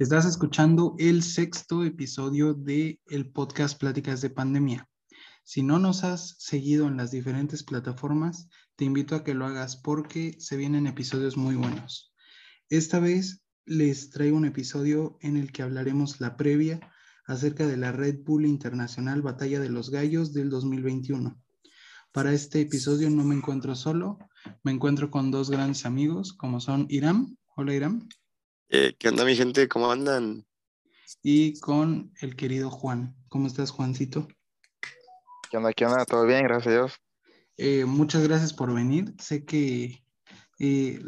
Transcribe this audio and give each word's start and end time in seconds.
Estás 0.00 0.24
escuchando 0.24 0.94
el 0.98 1.22
sexto 1.22 1.84
episodio 1.84 2.54
de 2.54 3.02
el 3.10 3.30
podcast 3.30 3.78
Pláticas 3.78 4.22
de 4.22 4.30
Pandemia. 4.30 4.88
Si 5.44 5.62
no 5.62 5.78
nos 5.78 6.04
has 6.04 6.36
seguido 6.38 6.86
en 6.86 6.96
las 6.96 7.10
diferentes 7.10 7.62
plataformas, 7.62 8.48
te 8.76 8.86
invito 8.86 9.14
a 9.14 9.22
que 9.22 9.34
lo 9.34 9.44
hagas 9.44 9.76
porque 9.76 10.36
se 10.38 10.56
vienen 10.56 10.86
episodios 10.86 11.36
muy 11.36 11.54
buenos. 11.54 12.14
Esta 12.70 12.98
vez 12.98 13.42
les 13.66 14.08
traigo 14.08 14.38
un 14.38 14.46
episodio 14.46 15.18
en 15.20 15.36
el 15.36 15.52
que 15.52 15.60
hablaremos 15.62 16.18
la 16.18 16.34
previa 16.38 16.80
acerca 17.26 17.66
de 17.66 17.76
la 17.76 17.92
Red 17.92 18.20
Bull 18.24 18.46
Internacional 18.46 19.20
Batalla 19.20 19.60
de 19.60 19.68
los 19.68 19.90
Gallos 19.90 20.32
del 20.32 20.48
2021. 20.48 21.38
Para 22.10 22.32
este 22.32 22.62
episodio 22.62 23.10
no 23.10 23.22
me 23.22 23.34
encuentro 23.34 23.74
solo, 23.74 24.18
me 24.62 24.72
encuentro 24.72 25.10
con 25.10 25.30
dos 25.30 25.50
grandes 25.50 25.84
amigos 25.84 26.32
como 26.32 26.58
son 26.58 26.86
Iram. 26.88 27.36
Hola 27.54 27.74
Iram. 27.74 28.08
Eh, 28.72 28.94
¿Qué 28.96 29.08
onda 29.08 29.24
mi 29.24 29.34
gente? 29.34 29.68
¿Cómo 29.68 29.90
andan? 29.90 30.46
Y 31.24 31.58
con 31.58 32.12
el 32.20 32.36
querido 32.36 32.70
Juan. 32.70 33.16
¿Cómo 33.28 33.48
estás 33.48 33.72
Juancito? 33.72 34.28
¿Qué 35.50 35.56
onda? 35.56 35.72
¿Qué 35.72 35.86
onda? 35.86 36.04
¿Todo 36.04 36.24
bien? 36.24 36.44
Gracias 36.44 36.68
a 36.68 36.70
Dios. 36.70 36.92
Eh, 37.56 37.84
muchas 37.84 38.22
gracias 38.22 38.52
por 38.52 38.72
venir. 38.72 39.12
Sé 39.18 39.44
que 39.44 40.04
eh, 40.60 41.00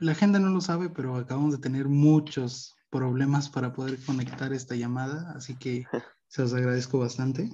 la 0.00 0.14
gente 0.14 0.38
no 0.38 0.50
lo 0.50 0.60
sabe, 0.60 0.90
pero 0.90 1.16
acabamos 1.16 1.52
de 1.52 1.60
tener 1.60 1.88
muchos 1.88 2.76
problemas 2.90 3.48
para 3.48 3.72
poder 3.72 3.98
conectar 4.04 4.52
esta 4.52 4.76
llamada, 4.76 5.32
así 5.34 5.56
que 5.56 5.86
se 6.28 6.42
los 6.42 6.52
agradezco 6.52 6.98
bastante. 6.98 7.48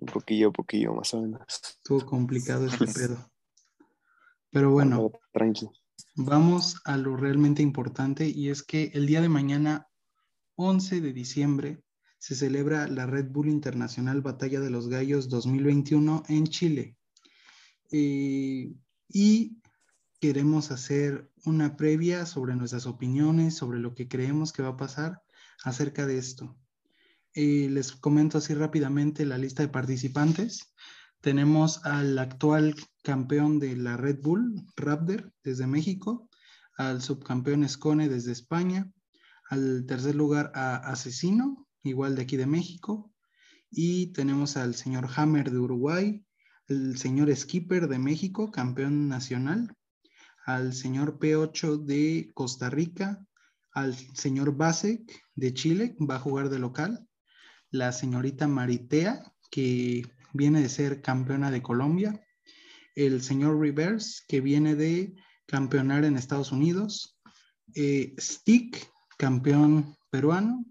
Un 0.00 0.06
poquillo, 0.12 0.50
poquillo, 0.50 0.94
más 0.94 1.14
o 1.14 1.22
menos. 1.22 1.42
Estuvo 1.48 2.04
complicado 2.04 2.66
este 2.66 2.86
pedo. 2.92 3.30
Pero 4.50 4.72
bueno, 4.72 5.12
tranquilo. 5.32 5.70
Vamos 6.16 6.80
a 6.84 6.96
lo 6.96 7.16
realmente 7.16 7.62
importante 7.62 8.28
y 8.28 8.48
es 8.48 8.62
que 8.62 8.90
el 8.94 9.06
día 9.06 9.20
de 9.20 9.28
mañana, 9.28 9.88
11 10.56 11.00
de 11.00 11.12
diciembre, 11.12 11.82
se 12.18 12.34
celebra 12.34 12.86
la 12.88 13.06
Red 13.06 13.30
Bull 13.30 13.48
Internacional 13.48 14.20
Batalla 14.20 14.60
de 14.60 14.70
los 14.70 14.88
Gallos 14.88 15.28
2021 15.28 16.24
en 16.28 16.46
Chile. 16.46 16.96
Eh, 17.92 18.74
y 19.08 19.56
queremos 20.20 20.70
hacer 20.70 21.30
una 21.46 21.76
previa 21.76 22.26
sobre 22.26 22.54
nuestras 22.54 22.86
opiniones, 22.86 23.54
sobre 23.54 23.78
lo 23.78 23.94
que 23.94 24.06
creemos 24.06 24.52
que 24.52 24.62
va 24.62 24.70
a 24.70 24.76
pasar 24.76 25.22
acerca 25.64 26.06
de 26.06 26.18
esto. 26.18 26.56
Eh, 27.34 27.68
les 27.70 27.92
comento 27.92 28.38
así 28.38 28.52
rápidamente 28.54 29.24
la 29.24 29.38
lista 29.38 29.62
de 29.62 29.68
participantes. 29.68 30.74
Tenemos 31.20 31.84
al 31.84 32.18
actual 32.18 32.74
campeón 33.02 33.58
de 33.58 33.76
la 33.76 33.98
Red 33.98 34.20
Bull, 34.22 34.64
Raptor, 34.74 35.32
desde 35.44 35.66
México, 35.66 36.30
al 36.78 37.02
subcampeón 37.02 37.62
Escone 37.62 38.08
desde 38.08 38.32
España, 38.32 38.90
al 39.50 39.84
tercer 39.86 40.14
lugar 40.14 40.50
a 40.54 40.76
Asesino, 40.76 41.66
igual 41.82 42.16
de 42.16 42.22
aquí 42.22 42.38
de 42.38 42.46
México, 42.46 43.12
y 43.70 44.12
tenemos 44.12 44.56
al 44.56 44.74
señor 44.74 45.08
Hammer 45.14 45.50
de 45.50 45.58
Uruguay, 45.58 46.24
el 46.68 46.96
señor 46.96 47.34
Skipper 47.36 47.88
de 47.88 47.98
México, 47.98 48.50
campeón 48.50 49.08
nacional, 49.08 49.76
al 50.46 50.72
señor 50.72 51.18
P8 51.18 51.84
de 51.84 52.30
Costa 52.32 52.70
Rica, 52.70 53.26
al 53.72 53.94
señor 53.94 54.56
Basek 54.56 55.02
de 55.34 55.52
Chile, 55.52 55.96
va 56.00 56.16
a 56.16 56.20
jugar 56.20 56.48
de 56.48 56.58
local, 56.58 57.06
la 57.70 57.92
señorita 57.92 58.48
Maritea, 58.48 59.34
que 59.50 60.02
viene 60.32 60.60
de 60.60 60.68
ser 60.68 61.02
campeona 61.02 61.50
de 61.50 61.62
Colombia, 61.62 62.20
el 62.94 63.22
señor 63.22 63.60
Rivers, 63.60 64.24
que 64.28 64.40
viene 64.40 64.74
de 64.74 65.14
campeonar 65.46 66.04
en 66.04 66.16
Estados 66.16 66.52
Unidos, 66.52 67.18
eh, 67.74 68.14
Stick, 68.18 68.90
campeón 69.16 69.96
peruano, 70.10 70.64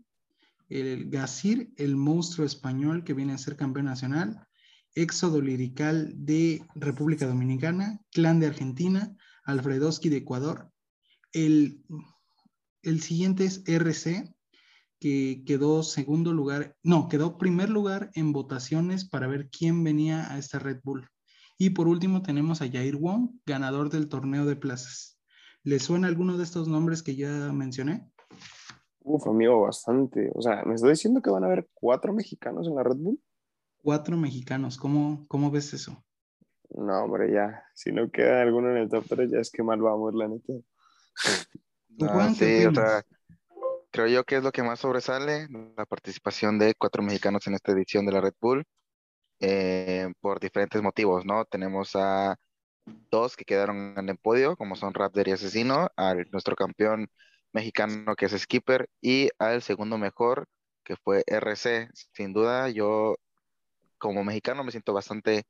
el 0.70 1.10
Gazir, 1.10 1.72
el 1.78 1.96
monstruo 1.96 2.46
español 2.46 3.04
que 3.04 3.14
viene 3.14 3.34
a 3.34 3.38
ser 3.38 3.56
campeón 3.56 3.86
nacional, 3.86 4.48
Éxodo 4.96 5.42
Lirical 5.42 6.14
de 6.16 6.66
República 6.76 7.26
Dominicana, 7.26 8.00
Clan 8.12 8.40
de 8.40 8.48
Argentina, 8.48 9.16
Alfredoski 9.44 10.10
de 10.10 10.18
Ecuador. 10.18 10.72
El, 11.32 11.84
el 12.82 13.02
siguiente 13.02 13.46
es 13.46 13.64
RC, 13.66 14.34
que 15.00 15.44
quedó 15.46 15.84
segundo 15.84 16.34
lugar, 16.34 16.76
no, 16.84 17.08
quedó 17.08 17.38
primer 17.38 17.70
lugar 17.70 18.12
en 18.14 18.34
votaciones 18.34 19.08
para 19.08 19.28
ver 19.28 19.50
quién 19.50 19.84
venía 19.84 20.32
a 20.32 20.38
esta 20.38 20.60
Red 20.60 20.80
Bull. 20.84 21.08
Y 21.58 21.72
por 21.72 21.88
último 21.88 22.22
tenemos 22.22 22.62
a 22.62 22.70
Jair 22.70 22.96
Wong, 22.96 23.32
ganador 23.46 23.90
del 23.90 24.10
torneo 24.10 24.46
de 24.46 24.56
plazas. 24.56 25.20
¿Le 25.64 25.80
suena 25.80 26.08
alguno 26.08 26.38
de 26.38 26.44
estos 26.44 26.68
nombres 26.68 27.04
que 27.04 27.16
ya 27.16 27.52
mencioné? 27.52 28.10
Uf, 29.02 29.28
amigo, 29.28 29.62
bastante. 29.62 30.32
O 30.36 30.42
sea, 30.42 30.64
¿me 30.66 30.76
estoy 30.76 30.92
diciendo 30.92 31.22
que 31.22 31.30
van 31.30 31.44
a 31.44 31.48
haber 31.48 31.68
cuatro 31.74 32.14
mexicanos 32.14 32.68
en 32.68 32.76
la 32.76 32.84
Red 32.84 32.98
Bull? 32.98 33.20
Cuatro 33.82 34.18
mexicanos, 34.18 34.78
¿cómo, 34.78 35.26
cómo 35.28 35.52
ves 35.52 35.74
eso? 35.74 36.04
No, 36.70 37.04
hombre, 37.04 37.32
ya. 37.34 37.64
Si 37.74 37.92
no 37.92 38.10
queda 38.12 38.42
alguno 38.42 38.72
en 38.72 38.78
el 38.78 38.90
top 38.90 39.06
3, 39.08 39.32
ya 39.32 39.40
es 39.40 39.50
que 39.50 39.64
mal 39.64 39.82
vamos, 39.82 40.14
la 40.14 40.28
neta. 40.28 40.54
No, 42.00 42.34
sí, 42.34 42.66
o 42.66 42.74
sea, 42.74 43.04
creo 44.00 44.08
yo 44.08 44.24
que 44.24 44.38
es 44.38 44.44
lo 44.44 44.52
que 44.54 44.64
más 44.64 44.80
sobresale, 44.80 45.48
la 45.76 45.86
participación 45.86 46.58
de 46.58 46.74
cuatro 46.76 47.04
mexicanos 47.04 47.46
en 47.48 47.56
esta 47.56 47.74
edición 47.74 48.06
de 48.06 48.14
la 48.14 48.22
Red 48.22 48.34
Bull, 48.40 48.64
eh, 49.42 50.08
por 50.22 50.40
diferentes 50.40 50.82
motivos, 50.82 51.26
¿no? 51.26 51.44
Tenemos 51.46 51.96
a 51.96 52.38
dos 53.12 53.36
que 53.36 53.46
quedaron 53.46 53.96
en 53.98 54.10
el 54.10 54.18
podio, 54.18 54.56
como 54.58 54.76
son 54.78 54.94
Raptor 54.94 55.28
y 55.28 55.32
Asesino, 55.34 55.90
al 55.98 56.28
nuestro 56.32 56.56
campeón 56.56 57.10
mexicano 57.52 58.16
que 58.16 58.28
es 58.28 58.42
Skipper 58.42 58.90
y 59.02 59.30
al 59.40 59.62
segundo 59.64 59.98
mejor 59.98 60.48
que 60.84 60.96
fue 60.98 61.24
RC. 61.28 61.90
Sin 62.14 62.34
duda, 62.34 62.70
yo 62.70 63.18
como 63.98 64.24
mexicano 64.24 64.64
me 64.64 64.72
siento 64.72 64.94
bastante 64.94 65.44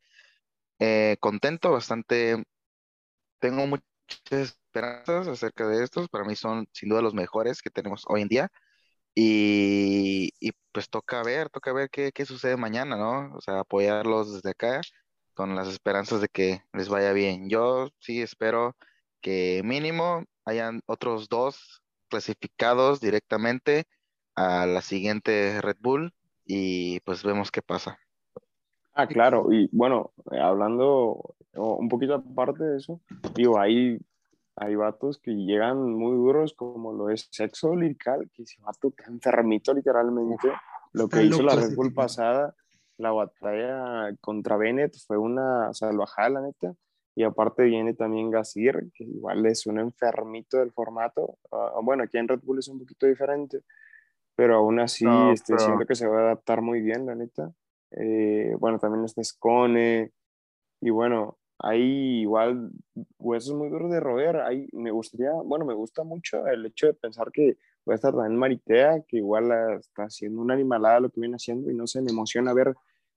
eh, 0.80 1.18
contento, 1.20 1.72
bastante, 1.72 2.44
tengo 3.40 3.68
muchas 3.68 3.86
esperanzas 4.30 5.28
acerca 5.28 5.68
de 5.68 5.84
estos. 5.84 6.10
Para 6.10 6.26
mí 6.26 6.36
son 6.36 6.68
sin 6.74 6.90
duda 6.90 7.02
los 7.02 7.14
mejores 7.14 7.62
que 7.62 7.70
tenemos 7.70 8.04
hoy 8.08 8.22
en 8.24 8.28
día. 8.30 8.52
Y, 9.16 10.32
pues 10.72 10.90
toca 10.90 11.24
ver, 11.24 11.50
toca 11.50 11.74
ver 11.74 11.90
qué, 11.90 12.12
qué, 12.14 12.26
sucede 12.26 12.58
mañana, 12.58 12.96
¿no? 12.98 13.36
O 13.36 13.42
sea, 13.42 13.60
apoyarlos 13.62 14.34
desde 14.34 14.52
acá 14.52 14.82
con 15.34 15.56
las 15.56 15.68
esperanzas 15.70 16.22
de 16.22 16.30
que 16.30 16.64
les 16.74 16.90
vaya 16.90 17.14
bien. 17.14 17.50
Yo 17.50 17.90
sí 18.00 18.22
espero 18.22 18.76
que 19.22 19.62
mínimo 19.66 20.26
hayan 20.46 20.82
otros 20.86 21.30
dos 21.30 21.82
clasificados 22.10 23.02
directamente 23.02 23.86
a 24.36 24.66
la 24.66 24.82
siguiente 24.82 25.62
Red 25.62 25.78
Bull 25.80 26.14
y 26.46 27.00
pues 27.02 27.24
vemos 27.24 27.52
qué 27.52 27.62
pasa. 27.62 28.00
Ah, 29.02 29.08
claro, 29.08 29.52
y 29.52 29.70
bueno, 29.72 30.12
hablando 30.32 31.36
un 31.54 31.90
poquito 31.90 32.16
aparte 32.16 32.64
de 32.64 32.78
eso, 32.78 33.02
digo, 33.36 33.60
hay 33.60 34.00
hay 34.62 34.76
vatos 34.76 35.20
que 35.20 35.32
llegan 35.32 35.94
muy 35.94 36.18
duros, 36.18 36.54
como 36.54 36.92
lo 36.92 37.10
es 37.10 37.30
Sexo 37.32 37.76
Lirical, 37.78 38.30
que 38.34 38.44
ese 38.44 38.62
vato 38.62 38.92
que 38.92 39.06
enfermito 39.06 39.74
literalmente. 39.74 40.52
Lo 40.92 41.08
que 41.08 41.24
hizo 41.24 41.42
la 41.42 41.56
Red 41.56 41.76
Bull 41.76 41.94
pasada, 41.94 42.54
la 42.98 43.12
batalla 43.12 44.14
contra 44.20 44.58
Bennett 44.58 44.98
fue 45.08 45.18
una 45.18 45.74
salvajada, 45.74 46.30
la 46.30 46.42
neta. 46.42 46.74
Y 47.16 47.24
aparte 47.24 47.64
viene 47.64 47.94
también 47.94 48.30
Gazir, 48.30 48.92
que 48.94 49.06
igual 49.06 49.46
es 49.46 49.66
un 49.66 49.80
enfermito 49.80 50.58
del 50.58 50.72
formato. 50.74 51.38
Uh, 51.52 51.82
bueno, 51.82 52.04
aquí 52.04 52.18
en 52.18 52.28
Red 52.28 52.42
Bull 52.44 52.60
es 52.60 52.68
un 52.68 52.80
poquito 52.80 53.06
diferente, 53.06 53.62
pero 54.36 54.58
aún 54.58 54.80
así 54.80 55.06
este, 55.32 55.58
siento 55.58 55.86
que 55.86 55.96
se 55.96 56.08
va 56.08 56.20
a 56.20 56.22
adaptar 56.24 56.62
muy 56.62 56.82
bien, 56.82 57.06
la 57.06 57.16
neta. 57.16 57.52
Eh, 57.92 58.56
bueno, 58.60 58.80
también 58.80 59.06
está 59.06 59.24
Scone. 59.24 60.12
Y 60.82 60.90
bueno, 60.90 61.38
hay 61.60 62.22
igual 62.22 62.72
huesos 63.18 63.56
muy 63.56 63.70
duros 63.70 63.92
de 63.92 64.00
roer. 64.00 64.38
Hay, 64.38 64.68
me 64.74 64.92
gustaría, 64.92 65.34
bueno, 65.34 65.66
me 65.66 65.74
gusta 65.74 66.04
mucho 66.04 66.48
el 66.48 66.66
hecho 66.66 66.88
de 66.88 66.94
pensar 66.94 67.32
que 67.32 67.58
puede 67.84 67.96
estar 67.96 68.14
también 68.14 68.38
Maritea, 68.38 69.02
que 69.08 69.18
igual 69.18 69.52
está 69.80 70.04
haciendo 70.04 70.42
una 70.42 70.54
animalada 70.54 71.02
lo 71.02 71.10
que 71.10 71.22
viene 71.22 71.36
haciendo 71.36 71.70
y 71.70 71.76
no 71.76 71.88
se 71.88 72.02
me 72.02 72.12
emociona 72.12 72.54
ver 72.54 72.76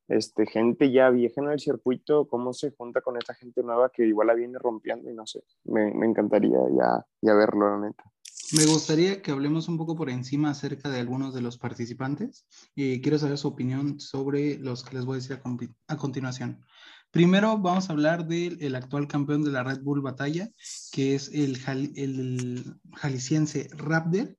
este, 0.08 0.47
gente 0.47 0.91
ya 0.91 1.11
vieja 1.11 1.41
en 1.41 1.50
el 1.50 1.61
circuito, 1.61 2.26
cómo 2.26 2.52
se 2.52 2.70
junta 2.73 3.00
con 3.00 3.17
esta 3.17 3.35
gente 3.35 3.62
nueva 3.62 3.91
que 3.91 4.05
igual 4.05 4.26
la 4.26 4.35
viene 4.35 4.58
rompiendo 4.58 5.11
y 5.11 5.14
no 5.14 5.26
sé, 5.26 5.43
me, 5.64 5.93
me 5.94 6.06
encantaría 6.06 6.58
ya, 6.76 7.06
ya 7.20 7.35
verlo, 7.35 7.70
la 7.70 7.87
neta. 7.87 8.05
Me 8.52 8.66
gustaría 8.66 9.22
que 9.22 9.31
hablemos 9.31 9.66
un 9.69 9.78
poco 9.78 9.96
por 9.96 10.10
encima 10.10 10.50
acerca 10.50 10.90
de 10.90 11.00
algunos 11.00 11.32
de 11.32 11.40
los 11.40 11.56
participantes. 11.56 12.46
y 12.75 13.00
quiero 13.00 13.19
saber 13.19 13.38
su 13.38 13.49
opinión 13.49 13.99
sobre 13.99 14.58
los 14.58 14.82
que 14.82 14.94
les 14.94 15.06
voy 15.06 15.14
a 15.14 15.20
decir 15.20 15.40
a, 15.87 15.96
continuación. 15.96 16.62
Primero 17.10 17.56
vamos 17.56 17.88
a 17.88 17.93
hablar 17.94 18.26
del 18.26 18.75
actual 18.75 19.08
campeón 19.08 19.43
de 19.43 19.52
la 19.52 19.62
Red 19.64 19.81
Bull 19.81 20.02
Batalla, 20.02 20.50
que 20.93 21.14
es 21.14 21.31
el, 21.32 21.58
el 21.96 22.75
jalisciense 22.96 23.70
Raptor. 23.72 24.37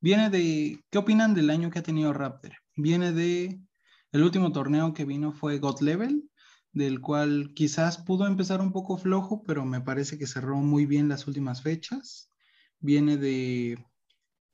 Viene 0.00 0.28
de, 0.28 0.84
¿qué 0.90 0.98
opinan 0.98 1.32
del 1.32 1.48
año 1.48 1.70
que 1.70 1.78
ha 1.78 1.82
tenido 1.82 2.12
Raptor? 2.12 2.52
Viene 2.74 3.12
de, 3.12 3.58
el 4.12 4.22
último 4.22 4.52
torneo 4.52 4.92
que 4.92 5.06
vino 5.06 5.32
fue 5.32 5.60
God 5.60 5.80
Level, 5.80 6.28
del 6.72 7.00
cual 7.00 7.52
quizás 7.54 7.96
pudo 7.96 8.26
empezar 8.26 8.60
un 8.60 8.72
poco 8.72 8.98
flojo, 8.98 9.42
pero 9.44 9.64
me 9.64 9.80
parece 9.80 10.18
que 10.18 10.26
cerró 10.26 10.56
muy 10.56 10.84
bien 10.84 11.08
las 11.08 11.26
últimas 11.26 11.62
fechas. 11.62 12.30
Viene 12.80 13.16
de 13.16 13.78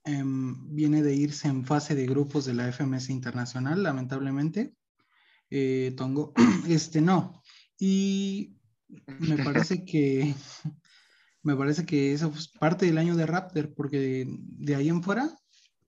em, 0.05 0.75
viene 0.75 1.03
de 1.03 1.15
irse 1.15 1.49
en 1.49 1.65
fase 1.65 1.95
de 1.95 2.07
grupos 2.07 2.45
de 2.45 2.55
la 2.55 2.71
FMS 2.73 3.11
Internacional, 3.11 3.83
lamentablemente. 3.83 4.75
Eh, 5.51 5.95
Tongo, 5.97 6.33
este 6.69 7.01
no. 7.01 7.43
Y 7.79 8.57
me 9.19 9.43
parece 9.43 9.85
que 9.85 10.35
me 11.43 11.57
parece 11.57 11.85
que 11.85 12.13
eso 12.13 12.33
es 12.35 12.49
parte 12.49 12.87
del 12.87 12.99
año 12.99 13.17
de 13.17 13.27
Raptor, 13.27 13.75
porque 13.75 14.27
de, 14.27 14.75
ahí 14.75 14.89
en 14.89 15.03
fuera, 15.03 15.29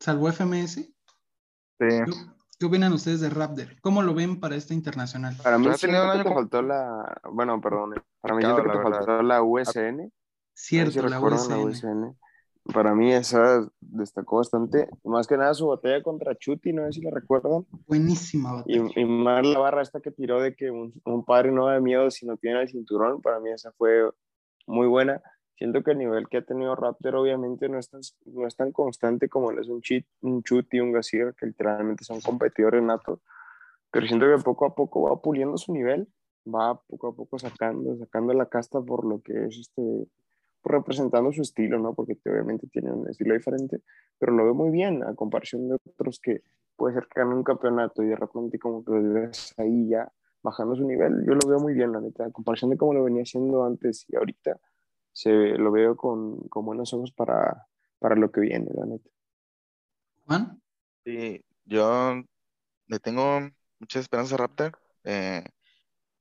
salvo 0.00 0.30
FMS. 0.30 0.74
Sí. 0.74 0.92
¿Qué, 2.58 2.66
opinan 2.66 2.92
ustedes 2.92 3.20
de 3.20 3.30
Raptor? 3.30 3.80
¿Cómo 3.80 4.02
lo 4.02 4.14
ven 4.14 4.40
para 4.40 4.56
esta 4.56 4.74
internacional? 4.74 5.36
Para 5.42 5.58
mí 5.58 5.68
siento 5.76 6.12
que 6.12 6.24
te 6.24 6.34
faltó 6.34 6.62
la, 6.62 7.20
bueno, 7.30 7.60
perdón, 7.60 7.94
para 8.20 8.34
mí 8.34 8.42
siento 8.42 8.62
que 8.62 8.70
te 8.70 8.82
faltó 8.82 9.22
la 9.22 9.42
USN. 9.42 10.12
Cierto, 10.52 11.08
la 11.08 11.20
USN. 11.20 12.16
Para 12.72 12.94
mí 12.94 13.12
esa 13.12 13.68
destacó 13.80 14.38
bastante, 14.38 14.88
más 15.04 15.26
que 15.26 15.36
nada 15.36 15.52
su 15.52 15.66
batalla 15.66 16.02
contra 16.02 16.34
Chuti, 16.34 16.72
no 16.72 16.86
sé 16.86 16.92
si 16.92 17.02
la 17.02 17.10
recuerdan. 17.10 17.66
Buenísima 17.86 18.54
batalla. 18.54 18.90
Y, 18.96 19.04
más 19.04 19.46
la 19.46 19.58
barra 19.58 19.82
esta 19.82 20.00
que 20.00 20.10
tiró 20.10 20.40
de 20.40 20.54
que 20.56 20.70
un, 20.70 20.94
un 21.04 21.24
padre 21.24 21.52
no 21.52 21.66
da 21.66 21.78
miedo 21.80 22.10
si 22.10 22.24
no 22.24 22.38
tiene 22.38 22.62
el 22.62 22.68
cinturón, 22.68 23.20
para 23.20 23.38
mí 23.40 23.50
esa 23.50 23.72
fue 23.72 24.10
muy 24.66 24.86
buena. 24.86 25.22
Siento 25.56 25.82
que 25.82 25.92
el 25.92 25.98
nivel 25.98 26.28
que 26.28 26.38
ha 26.38 26.42
tenido 26.42 26.74
Raptor 26.74 27.16
obviamente 27.16 27.68
no 27.68 27.78
es 27.78 27.88
tan, 27.88 28.00
no 28.24 28.46
es 28.46 28.56
tan 28.56 28.72
constante 28.72 29.28
como 29.28 29.52
lo 29.52 29.60
es 29.60 29.68
un, 29.68 29.82
cheat, 29.82 30.04
un 30.22 30.42
Chuti, 30.42 30.80
un 30.80 30.92
Gassier, 30.92 31.34
que 31.34 31.46
literalmente 31.46 32.04
son 32.04 32.20
competidores 32.20 32.82
natos, 32.82 33.20
pero 33.90 34.06
siento 34.06 34.26
que 34.26 34.42
poco 34.42 34.66
a 34.66 34.74
poco 34.74 35.02
va 35.02 35.20
puliendo 35.22 35.56
su 35.56 35.72
nivel, 35.72 36.08
va 36.44 36.80
poco 36.88 37.08
a 37.08 37.14
poco 37.14 37.38
sacando, 37.38 37.96
sacando 37.96 38.32
la 38.32 38.46
casta 38.46 38.80
por 38.80 39.04
lo 39.04 39.20
que 39.22 39.46
es 39.46 39.58
este, 39.58 40.08
representando 40.72 41.32
su 41.32 41.42
estilo, 41.42 41.78
¿no? 41.78 41.94
Porque 41.94 42.18
obviamente 42.26 42.66
tiene 42.68 42.92
un 42.92 43.08
estilo 43.08 43.34
diferente, 43.34 43.80
pero 44.18 44.32
lo 44.32 44.44
veo 44.44 44.54
muy 44.54 44.70
bien 44.70 45.02
a 45.02 45.14
comparación 45.14 45.68
de 45.68 45.74
otros 45.74 46.20
que 46.20 46.42
puede 46.76 46.94
ser 46.94 47.06
que 47.06 47.20
ganen 47.20 47.38
un 47.38 47.44
campeonato 47.44 48.02
y 48.02 48.06
de 48.06 48.16
repente 48.16 48.58
como 48.58 48.84
que 48.84 48.92
lo 48.92 49.14
ves 49.14 49.54
ahí 49.58 49.88
ya 49.88 50.10
bajando 50.42 50.76
su 50.76 50.84
nivel, 50.84 51.24
yo 51.26 51.34
lo 51.34 51.48
veo 51.48 51.58
muy 51.58 51.72
bien, 51.72 51.92
la 51.92 52.00
neta, 52.00 52.26
a 52.26 52.30
comparación 52.30 52.70
de 52.70 52.76
cómo 52.76 52.92
lo 52.92 53.02
venía 53.02 53.22
haciendo 53.22 53.64
antes 53.64 54.04
y 54.08 54.16
ahorita, 54.16 54.60
se 55.12 55.30
lo 55.30 55.72
veo 55.72 55.96
con, 55.96 56.48
con 56.48 56.66
buenos 56.66 56.92
ojos 56.92 57.12
para, 57.12 57.66
para 57.98 58.16
lo 58.16 58.30
que 58.30 58.40
viene, 58.40 58.68
la 58.74 58.84
neta. 58.84 59.08
Juan? 60.26 60.60
Sí, 61.04 61.42
yo 61.64 62.22
le 62.86 62.98
tengo 62.98 63.40
mucha 63.78 64.00
esperanza 64.00 64.34
a 64.34 64.38
Raptor. 64.38 64.78
Eh, 65.04 65.44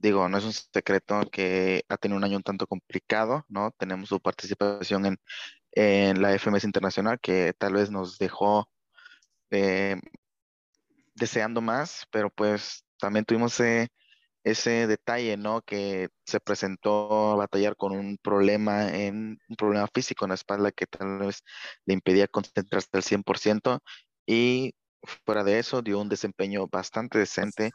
digo, 0.03 0.27
no 0.29 0.37
es 0.37 0.43
un 0.43 0.53
secreto 0.53 1.21
que 1.31 1.85
ha 1.89 1.97
tenido 1.97 2.17
un 2.17 2.25
año 2.25 2.37
un 2.37 2.43
tanto 2.43 2.67
complicado, 2.67 3.45
¿no? 3.49 3.71
Tenemos 3.71 4.09
su 4.09 4.19
participación 4.19 5.05
en, 5.05 5.17
en 5.71 6.21
la 6.21 6.33
FMS 6.37 6.65
Internacional 6.65 7.19
que 7.21 7.53
tal 7.57 7.73
vez 7.73 7.89
nos 7.91 8.17
dejó 8.19 8.69
eh, 9.51 9.97
deseando 11.15 11.61
más, 11.61 12.05
pero 12.11 12.29
pues 12.29 12.85
también 12.99 13.25
tuvimos 13.25 13.59
eh, 13.61 13.87
ese 14.43 14.87
detalle, 14.87 15.37
¿no? 15.37 15.61
Que 15.61 16.09
se 16.25 16.39
presentó 16.41 17.31
a 17.33 17.35
batallar 17.37 17.77
con 17.77 17.93
un 17.93 18.17
problema 18.21 18.89
en 18.93 19.39
un 19.49 19.55
problema 19.57 19.87
físico 19.93 20.25
en 20.25 20.29
la 20.29 20.35
espalda 20.35 20.71
que 20.73 20.87
tal 20.87 21.19
vez 21.19 21.43
le 21.85 21.93
impedía 21.93 22.27
concentrarse 22.27 22.89
al 22.93 23.03
100% 23.03 23.79
y 24.25 24.73
fuera 25.25 25.43
de 25.45 25.59
eso 25.59 25.81
dio 25.81 25.99
un 25.99 26.09
desempeño 26.09 26.67
bastante 26.67 27.19
decente, 27.19 27.71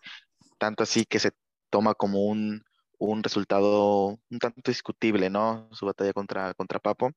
tanto 0.59 0.83
así 0.85 1.05
que 1.07 1.19
se 1.21 1.33
toma 1.71 1.95
como 1.95 2.25
un, 2.27 2.63
un 2.99 3.23
resultado 3.23 4.19
un 4.31 4.39
tanto 4.41 4.71
discutible, 4.71 5.31
¿no? 5.31 5.69
Su 5.73 5.87
batalla 5.87 6.13
contra, 6.13 6.55
contra 6.55 6.81
Papo, 6.81 7.11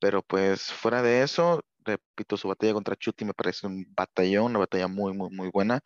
pero 0.00 0.22
pues 0.22 0.72
fuera 0.72 1.02
de 1.02 1.22
eso, 1.22 1.62
repito, 1.84 2.36
su 2.36 2.48
batalla 2.48 2.74
contra 2.74 2.96
Chuti 2.96 3.24
me 3.24 3.34
parece 3.34 3.66
un 3.66 3.84
batallón, 3.96 4.46
una 4.52 4.60
batalla 4.60 4.88
muy, 4.88 5.14
muy, 5.14 5.30
muy 5.30 5.50
buena 5.50 5.80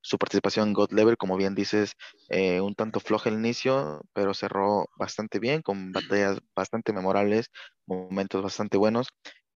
su 0.00 0.18
participación 0.18 0.68
en 0.68 0.74
God 0.74 0.92
Level, 0.92 1.16
como 1.16 1.36
bien 1.36 1.54
dices, 1.54 1.94
eh, 2.28 2.60
un 2.60 2.74
tanto 2.74 3.00
floja 3.00 3.28
el 3.30 3.36
inicio, 3.36 4.00
pero 4.12 4.34
cerró 4.34 4.88
bastante 4.96 5.38
bien, 5.38 5.62
con 5.62 5.92
batallas 5.92 6.38
bastante 6.54 6.92
memorables, 6.92 7.50
momentos 7.86 8.42
bastante 8.42 8.78
buenos. 8.78 9.08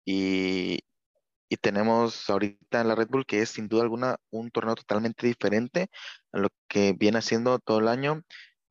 Y, 0.05 0.81
y 1.51 1.57
tenemos 1.57 2.31
ahorita 2.31 2.81
en 2.81 2.89
la 2.89 2.95
Red 2.95 3.09
Bull, 3.09 3.27
que 3.27 3.43
es 3.43 3.51
sin 3.51 3.69
duda 3.69 3.83
alguna 3.83 4.17
un 4.31 4.51
torneo 4.53 4.77
totalmente 4.77 5.27
diferente 5.27 5.91
a 6.33 6.39
lo 6.39 6.49
que 6.69 6.93
viene 6.93 7.19
haciendo 7.19 7.59
todo 7.59 7.81
el 7.81 7.89
año. 7.89 8.23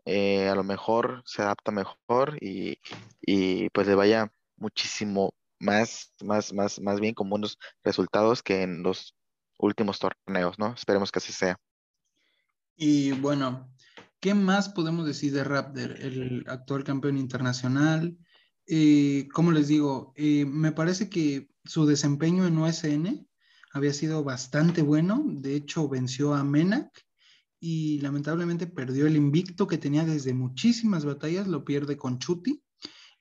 Eh, 0.05 0.47
a 0.47 0.55
lo 0.55 0.63
mejor 0.63 1.21
se 1.25 1.41
adapta 1.41 1.71
mejor 1.71 2.37
y, 2.41 2.79
y 3.21 3.69
pues 3.71 3.85
le 3.85 3.95
vaya 3.95 4.31
muchísimo 4.55 5.33
más, 5.59 6.13
más, 6.23 6.53
más, 6.53 6.79
más 6.79 7.01
bien 7.01 7.13
con 7.13 7.29
buenos 7.29 7.59
resultados 7.83 8.41
que 8.41 8.63
en 8.63 8.81
los 8.81 9.13
últimos 9.57 9.99
torneos, 9.99 10.57
¿no? 10.57 10.73
Esperemos 10.73 11.11
que 11.11 11.19
así 11.19 11.33
sea. 11.33 11.59
Y 12.77 13.11
bueno, 13.11 13.69
¿qué 14.21 14.33
más 14.33 14.69
podemos 14.69 15.05
decir 15.05 15.33
de 15.33 15.43
Raptor, 15.43 15.99
el 15.99 16.45
actual 16.47 16.85
campeón 16.85 17.17
internacional? 17.17 18.17
Eh, 18.67 19.27
como 19.33 19.51
les 19.51 19.67
digo, 19.67 20.13
eh, 20.15 20.45
me 20.45 20.71
parece 20.71 21.09
que 21.09 21.48
su 21.69 21.85
desempeño 21.85 22.47
en 22.47 22.57
USN 22.57 23.27
había 23.73 23.93
sido 23.93 24.23
bastante 24.23 24.81
bueno. 24.81 25.23
De 25.27 25.55
hecho, 25.55 25.87
venció 25.87 26.33
a 26.33 26.43
Menak 26.43 26.89
y 27.59 27.99
lamentablemente 27.99 28.65
perdió 28.65 29.05
el 29.05 29.15
invicto 29.15 29.67
que 29.67 29.77
tenía 29.77 30.03
desde 30.03 30.33
muchísimas 30.33 31.05
batallas, 31.05 31.47
lo 31.47 31.63
pierde 31.63 31.95
con 31.95 32.17
Chuti. 32.17 32.63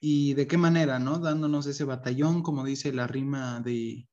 ¿Y 0.00 0.32
de 0.32 0.46
qué 0.46 0.56
manera, 0.56 0.98
no? 0.98 1.18
Dándonos 1.18 1.66
ese 1.66 1.84
batallón, 1.84 2.42
como 2.42 2.64
dice 2.64 2.90
la 2.90 3.06
rima 3.06 3.60
de, 3.60 4.08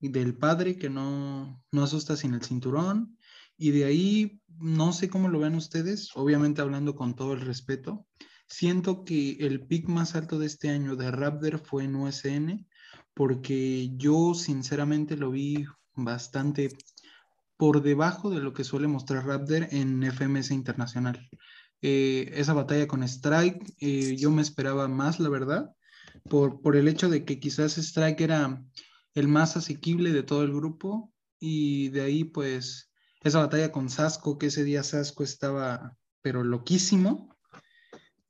del 0.00 0.34
padre, 0.38 0.78
que 0.78 0.88
no, 0.88 1.62
no 1.70 1.82
asusta 1.82 2.16
sin 2.16 2.32
el 2.32 2.42
cinturón. 2.42 3.18
Y 3.58 3.72
de 3.72 3.84
ahí, 3.84 4.40
no 4.48 4.94
sé 4.94 5.10
cómo 5.10 5.28
lo 5.28 5.40
ven 5.40 5.56
ustedes, 5.56 6.08
obviamente 6.14 6.62
hablando 6.62 6.94
con 6.94 7.14
todo 7.14 7.34
el 7.34 7.42
respeto, 7.42 8.06
siento 8.48 9.04
que 9.04 9.32
el 9.40 9.66
pick 9.66 9.88
más 9.88 10.14
alto 10.14 10.38
de 10.38 10.46
este 10.46 10.70
año 10.70 10.96
de 10.96 11.10
Raptor 11.10 11.58
fue 11.58 11.84
en 11.84 11.96
USN, 11.96 12.66
porque 13.14 13.90
yo 13.96 14.34
sinceramente 14.34 15.16
lo 15.16 15.30
vi 15.30 15.64
bastante 15.94 16.70
por 17.56 17.82
debajo 17.82 18.30
de 18.30 18.40
lo 18.40 18.52
que 18.52 18.64
suele 18.64 18.88
mostrar 18.88 19.26
Raptor 19.26 19.68
en 19.70 20.02
FMS 20.02 20.50
Internacional. 20.50 21.28
Eh, 21.80 22.30
esa 22.34 22.52
batalla 22.52 22.88
con 22.88 23.02
Strike, 23.02 23.74
eh, 23.80 24.16
yo 24.16 24.30
me 24.30 24.42
esperaba 24.42 24.88
más, 24.88 25.20
la 25.20 25.28
verdad, 25.28 25.70
por, 26.28 26.60
por 26.60 26.76
el 26.76 26.88
hecho 26.88 27.08
de 27.08 27.24
que 27.24 27.38
quizás 27.38 27.78
Strike 27.78 28.20
era 28.20 28.62
el 29.14 29.28
más 29.28 29.56
asequible 29.56 30.12
de 30.12 30.22
todo 30.22 30.42
el 30.42 30.52
grupo 30.52 31.12
y 31.38 31.90
de 31.90 32.02
ahí 32.02 32.24
pues 32.24 32.90
esa 33.22 33.38
batalla 33.38 33.72
con 33.72 33.88
Sasco, 33.88 34.38
que 34.38 34.46
ese 34.46 34.64
día 34.64 34.82
Sasco 34.82 35.22
estaba, 35.22 35.96
pero 36.20 36.42
loquísimo. 36.42 37.34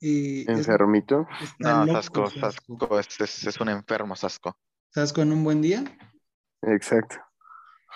¿Enfermito? 0.01 1.27
no, 1.59 1.87
Sasco, 1.87 2.31
Sasco, 2.31 2.99
es, 2.99 3.61
un 3.61 3.71
enfermo, 3.71 4.15
Sasco. 4.15 4.57
Sasco 4.95 5.23
en 5.23 5.33
un 5.33 5.43
buen 5.43 5.61
día. 5.61 5.83
Exacto. 6.63 7.17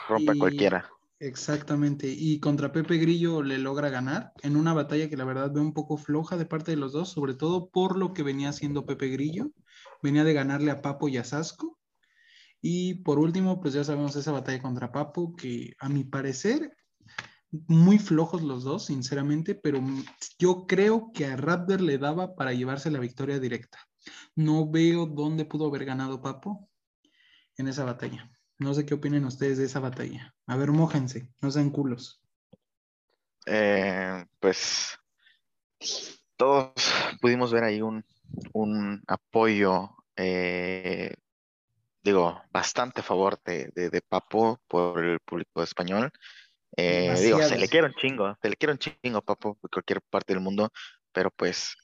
Rompe 0.09 0.37
cualquiera. 0.37 0.91
Exactamente. 1.21 2.09
Y 2.09 2.41
contra 2.41 2.73
Pepe 2.73 2.97
Grillo 2.97 3.41
le 3.41 3.59
logra 3.59 3.89
ganar 3.89 4.33
en 4.43 4.57
una 4.57 4.75
batalla 4.75 5.09
que 5.09 5.17
la 5.17 5.25
verdad 5.25 5.53
ve 5.53 5.61
un 5.61 5.73
poco 5.73 5.97
floja 5.97 6.37
de 6.37 6.45
parte 6.45 6.73
de 6.73 6.77
los 6.77 6.91
dos, 6.91 7.11
sobre 7.11 7.35
todo 7.35 7.71
por 7.71 7.97
lo 7.97 8.13
que 8.13 8.25
venía 8.25 8.49
haciendo 8.49 8.85
Pepe 8.85 9.11
Grillo. 9.11 9.53
Venía 10.03 10.25
de 10.25 10.33
ganarle 10.33 10.73
a 10.73 10.83
Papo 10.83 11.09
y 11.09 11.19
a 11.19 11.23
Sasco. 11.25 11.79
Y 12.61 12.95
por 13.05 13.21
último, 13.21 13.61
pues 13.61 13.75
ya 13.75 13.85
sabemos 13.85 14.17
esa 14.17 14.33
batalla 14.33 14.61
contra 14.61 14.91
Papo, 14.91 15.37
que 15.37 15.75
a 15.79 15.89
mi 15.89 16.03
parecer 16.03 16.77
muy 17.69 18.01
flojos 18.01 18.43
los 18.43 18.65
dos, 18.65 18.87
sinceramente, 18.87 19.55
pero 19.55 19.81
yo 20.37 20.67
creo 20.67 21.13
que 21.15 21.27
a 21.27 21.37
Raptor 21.37 21.81
le 21.81 21.97
daba 21.99 22.35
para 22.35 22.53
llevarse 22.55 22.91
la 22.91 22.99
victoria 22.99 23.39
directa. 23.39 23.79
No 24.35 24.69
veo 24.69 25.07
dónde 25.07 25.45
pudo 25.45 25.69
haber 25.69 25.85
ganado 25.85 26.21
Papo 26.21 26.69
en 27.59 27.69
esa 27.69 27.85
batalla. 27.85 28.31
No 28.59 28.75
sé 28.75 28.87
qué 28.87 28.95
opinen 28.95 29.25
ustedes 29.25 29.59
de 29.59 29.65
esa 29.65 29.81
batalla. 29.81 30.35
A 30.47 30.57
ver, 30.57 30.73
mójense, 30.73 31.31
no 31.43 31.51
sean 31.51 31.71
culos. 31.71 32.23
Eh, 33.47 34.25
pues 34.41 34.99
todos 36.37 36.73
pudimos 37.21 37.53
ver 37.53 37.65
ahí 37.65 37.81
un, 37.83 38.05
apoyo, 39.07 39.91
eh, 40.17 41.15
digo, 42.03 42.41
bastante 42.51 43.01
a 43.01 43.05
favor 43.05 43.41
de, 43.45 43.71
de 43.75 44.03
Papo 44.03 44.61
por 44.67 45.05
el 45.05 45.21
público 45.21 45.63
español. 45.63 46.11
Eh, 46.77 47.15
digo, 47.21 47.43
se 47.43 47.59
le 47.59 47.69
quiere 47.69 47.89
un 47.89 47.95
chingo, 47.95 48.37
se 48.41 48.49
le 48.49 48.57
quiere 48.57 48.73
un 48.73 48.79
chingo, 48.79 49.23
papo, 49.23 49.57
por 49.57 49.71
cualquier 49.71 50.01
parte 50.03 50.33
del 50.33 50.43
mundo, 50.43 50.71
pero 51.13 51.31
pues 51.31 51.77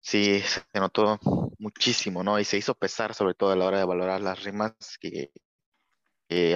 sí 0.00 0.40
se 0.40 0.62
notó 0.80 1.18
muchísimo, 1.58 2.22
¿no? 2.24 2.38
Y 2.40 2.44
se 2.44 2.58
hizo 2.58 2.74
pesar 2.74 3.14
sobre 3.14 3.34
todo 3.34 3.52
a 3.52 3.56
la 3.56 3.66
hora 3.66 3.78
de 3.78 3.84
valorar 3.84 4.20
las 4.20 4.42
rimas, 4.44 4.74
que, 5.00 5.30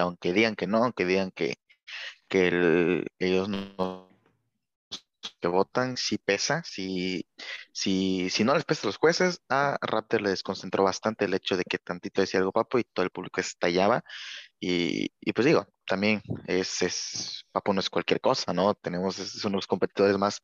aunque 0.01 0.33
digan 0.33 0.57
que 0.57 0.67
no, 0.67 0.79
aunque 0.85 1.05
digan 1.07 1.31
que, 1.33 1.55
que 2.29 3.05
ellos 3.19 3.49
no 3.49 4.13
que 5.41 5.49
votan 5.49 5.97
sí 5.97 6.19
pesa, 6.19 6.63
si, 6.65 7.27
si, 7.73 8.31
si 8.31 8.45
no 8.45 8.55
les 8.55 8.65
pesa 8.65 8.83
a 8.85 8.87
los 8.89 8.97
jueces, 8.97 9.43
a 9.49 9.77
Raptor 9.81 10.23
le 10.23 10.31
desconcentró 10.31 10.85
bastante 10.85 11.25
el 11.27 11.35
hecho 11.35 11.57
de 11.57 11.65
que 11.65 11.79
tantito 11.79 12.21
decía 12.21 12.41
algo 12.41 12.53
Papo 12.53 12.79
y 12.79 12.85
todo 12.85 13.05
el 13.05 13.11
público 13.11 13.41
estallaba. 13.41 14.05
Y, 14.61 15.13
y 15.21 15.33
pues 15.33 15.47
digo, 15.47 15.67
también 15.93 16.23
es, 16.47 16.81
es, 16.81 17.45
Papo 17.53 17.75
no 17.75 17.81
es 17.81 17.91
cualquier 17.91 18.19
cosa, 18.19 18.55
¿no? 18.55 18.73
Tenemos, 18.75 19.19
es 19.19 19.45
uno 19.45 19.53
de 19.53 19.57
los 19.59 19.67
competidores 19.67 20.17
más, 20.17 20.41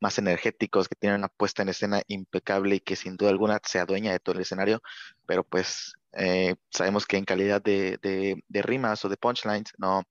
más 0.00 0.16
energéticos, 0.18 0.88
que 0.88 0.94
tienen 0.94 1.18
una 1.18 1.28
puesta 1.28 1.62
en 1.62 1.70
escena 1.70 2.02
impecable 2.06 2.76
y 2.76 2.80
que 2.80 2.94
sin 2.94 3.16
duda 3.16 3.30
alguna 3.30 3.60
se 3.64 3.80
adueña 3.80 4.12
de 4.12 4.20
todo 4.20 4.36
el 4.36 4.42
escenario, 4.42 4.80
pero 5.26 5.42
pues 5.42 5.94
eh, 6.12 6.54
sabemos 6.70 7.04
que 7.04 7.16
en 7.16 7.24
calidad 7.24 7.60
de, 7.60 7.98
de, 8.00 8.44
de 8.46 8.62
rimas 8.62 9.04
o 9.04 9.08
de 9.08 9.16
punchlines, 9.16 9.72
no, 9.76 10.04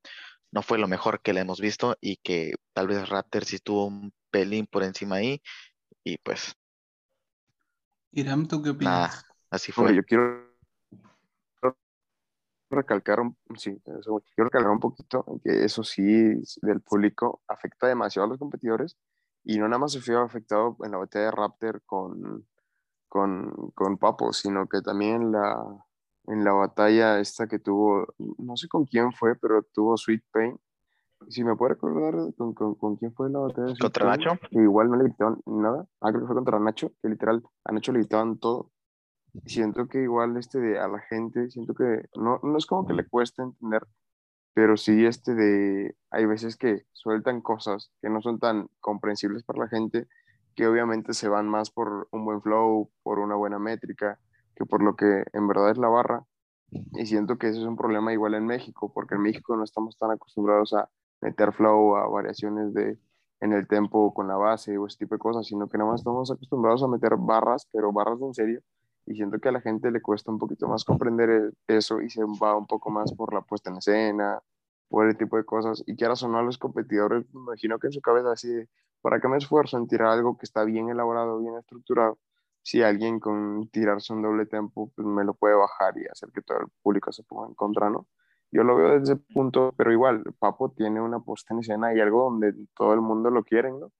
no 0.51 0.61
fue 0.61 0.77
lo 0.77 0.89
mejor 0.89 1.21
que 1.21 1.31
le 1.31 1.39
hemos 1.39 1.61
visto 1.61 1.95
y 2.01 2.17
que 2.17 2.55
tal 2.73 2.87
vez 2.87 3.07
Raptor 3.07 3.45
sí 3.45 3.59
tuvo 3.59 3.85
un 3.85 4.11
pelín 4.29 4.67
por 4.67 4.83
encima 4.83 5.15
ahí 5.15 5.41
y 6.03 6.17
pues... 6.17 6.53
Iram, 8.11 8.45
¿tú 8.45 8.61
qué 8.61 8.71
opinas? 8.71 9.25
así 9.49 9.71
fue. 9.71 9.95
yo 9.95 10.03
quiero 10.03 10.50
recalcar 12.77 13.19
un, 13.19 13.37
sí, 13.55 13.81
quiero 13.83 14.49
recalcar 14.49 14.71
un 14.71 14.79
poquito 14.79 15.25
que 15.43 15.63
eso 15.65 15.83
sí 15.83 16.41
del 16.61 16.81
público 16.81 17.41
afecta 17.47 17.87
demasiado 17.87 18.25
a 18.25 18.29
los 18.29 18.39
competidores 18.39 18.97
y 19.43 19.57
no 19.57 19.67
nada 19.67 19.79
más 19.79 19.91
se 19.91 20.01
fue 20.01 20.15
afectado 20.15 20.77
en 20.83 20.91
la 20.91 20.97
batalla 20.97 21.25
de 21.25 21.31
Raptor 21.31 21.81
con, 21.85 22.47
con, 23.07 23.71
con 23.73 23.97
Papo, 23.97 24.33
sino 24.33 24.67
que 24.67 24.81
también 24.81 25.31
la, 25.31 25.57
en 26.27 26.43
la 26.43 26.53
batalla 26.53 27.19
esta 27.19 27.47
que 27.47 27.59
tuvo, 27.59 28.07
no 28.37 28.55
sé 28.55 28.67
con 28.67 28.85
quién 28.85 29.11
fue, 29.11 29.35
pero 29.35 29.63
tuvo 29.73 29.97
Sweet 29.97 30.23
Pain. 30.31 30.59
Si 31.29 31.43
me 31.43 31.55
puede 31.55 31.73
recordar 31.75 32.33
con, 32.35 32.53
con, 32.53 32.95
quién 32.95 33.13
fue 33.13 33.29
la 33.29 33.39
batalla. 33.39 33.73
¿Contra 33.79 34.05
Nacho? 34.05 34.39
igual 34.51 34.89
no 34.89 34.97
le 34.97 35.11
quitaban 35.11 35.39
nada. 35.45 35.85
Ah, 36.01 36.09
creo 36.09 36.21
que 36.21 36.27
fue 36.27 36.35
contra 36.35 36.59
Nacho, 36.59 36.93
que 37.01 37.09
literal 37.09 37.43
a 37.63 37.71
Nacho 37.71 37.91
le 37.91 38.01
quitaban 38.01 38.39
todo. 38.39 38.71
Siento 39.45 39.87
que 39.87 40.01
igual 40.03 40.37
este 40.37 40.59
de 40.59 40.79
a 40.79 40.87
la 40.87 40.99
gente, 40.99 41.49
siento 41.49 41.73
que 41.73 42.05
no, 42.15 42.39
no 42.43 42.57
es 42.57 42.65
como 42.65 42.85
que 42.85 42.93
le 42.93 43.07
cuesta 43.07 43.43
entender, 43.43 43.87
pero 44.53 44.77
sí 44.77 45.05
este 45.05 45.33
de, 45.33 45.95
hay 46.09 46.25
veces 46.25 46.57
que 46.57 46.83
sueltan 46.91 47.41
cosas 47.41 47.91
que 48.01 48.09
no 48.09 48.21
son 48.21 48.39
tan 48.39 48.69
comprensibles 48.81 49.43
para 49.43 49.59
la 49.59 49.69
gente, 49.69 50.07
que 50.55 50.67
obviamente 50.67 51.13
se 51.13 51.29
van 51.29 51.47
más 51.47 51.71
por 51.71 52.09
un 52.11 52.25
buen 52.25 52.41
flow, 52.41 52.91
por 53.03 53.19
una 53.19 53.35
buena 53.35 53.59
métrica, 53.59 54.19
que 54.55 54.65
por 54.65 54.83
lo 54.83 54.95
que 54.95 55.23
en 55.33 55.47
verdad 55.47 55.71
es 55.71 55.77
la 55.77 55.87
barra. 55.87 56.25
Y 56.93 57.05
siento 57.05 57.37
que 57.37 57.47
ese 57.49 57.59
es 57.59 57.65
un 57.65 57.77
problema 57.77 58.13
igual 58.13 58.33
en 58.33 58.45
México, 58.45 58.91
porque 58.93 59.15
en 59.15 59.21
México 59.21 59.55
no 59.55 59.63
estamos 59.63 59.97
tan 59.97 60.11
acostumbrados 60.11 60.73
a 60.73 60.89
meter 61.21 61.53
flow, 61.53 61.95
a 61.95 62.07
variaciones 62.09 62.73
de, 62.73 62.97
en 63.41 63.53
el 63.53 63.67
tempo 63.67 64.13
con 64.13 64.27
la 64.27 64.35
base 64.37 64.77
o 64.77 64.87
ese 64.87 64.99
tipo 64.99 65.15
de 65.15 65.19
cosas, 65.19 65.45
sino 65.47 65.67
que 65.67 65.77
nada 65.77 65.91
más 65.91 66.01
estamos 66.01 66.31
acostumbrados 66.31 66.83
a 66.83 66.87
meter 66.87 67.15
barras, 67.17 67.67
pero 67.71 67.91
barras 67.91 68.21
en 68.21 68.33
serio. 68.33 68.61
Y 69.05 69.15
siento 69.15 69.39
que 69.39 69.49
a 69.49 69.51
la 69.51 69.61
gente 69.61 69.91
le 69.91 70.01
cuesta 70.01 70.31
un 70.31 70.37
poquito 70.39 70.67
más 70.67 70.85
comprender 70.85 71.53
eso 71.67 72.01
y 72.01 72.09
se 72.09 72.23
va 72.23 72.55
un 72.55 72.67
poco 72.67 72.89
más 72.89 73.13
por 73.13 73.33
la 73.33 73.41
puesta 73.41 73.69
en 73.69 73.77
escena, 73.77 74.39
por 74.89 75.07
el 75.07 75.17
tipo 75.17 75.37
de 75.37 75.45
cosas. 75.45 75.83
Y 75.87 75.95
quieras 75.95 76.23
o 76.23 76.27
no, 76.27 76.41
los 76.43 76.57
competidores, 76.57 77.25
me 77.33 77.41
imagino 77.41 77.79
que 77.79 77.87
en 77.87 77.93
su 77.93 78.01
cabeza 78.01 78.31
así, 78.31 78.49
¿para 79.01 79.19
qué 79.19 79.27
me 79.27 79.37
esfuerzo 79.37 79.77
en 79.77 79.87
tirar 79.87 80.09
algo 80.09 80.37
que 80.37 80.45
está 80.45 80.63
bien 80.63 80.89
elaborado, 80.89 81.39
bien 81.39 81.55
estructurado? 81.57 82.19
si 82.63 82.83
alguien 82.83 83.19
con 83.19 83.67
tirarse 83.69 84.13
un 84.13 84.21
doble 84.21 84.45
tempo 84.45 84.91
pues 84.95 85.07
me 85.07 85.23
lo 85.23 85.33
puede 85.33 85.55
bajar 85.55 85.97
y 85.97 86.05
hacer 86.07 86.29
que 86.31 86.41
todo 86.41 86.59
el 86.59 86.67
público 86.81 87.11
se 87.11 87.23
ponga 87.23 87.47
en 87.47 87.55
contra, 87.55 87.89
¿no? 87.89 88.07
Yo 88.51 88.63
lo 88.63 88.75
veo 88.75 88.99
desde 88.99 89.13
ese 89.13 89.23
punto, 89.33 89.73
pero 89.77 89.91
igual, 89.93 90.23
Papo 90.37 90.71
tiene 90.71 91.01
una 91.01 91.19
puesta 91.21 91.53
en 91.53 91.61
escena 91.61 91.93
y 91.95 92.01
algo 92.01 92.23
donde 92.25 92.53
todo 92.75 92.93
el 92.93 93.01
mundo 93.01 93.29
lo 93.29 93.43
quiere, 93.43 93.71
¿no? 93.71 93.91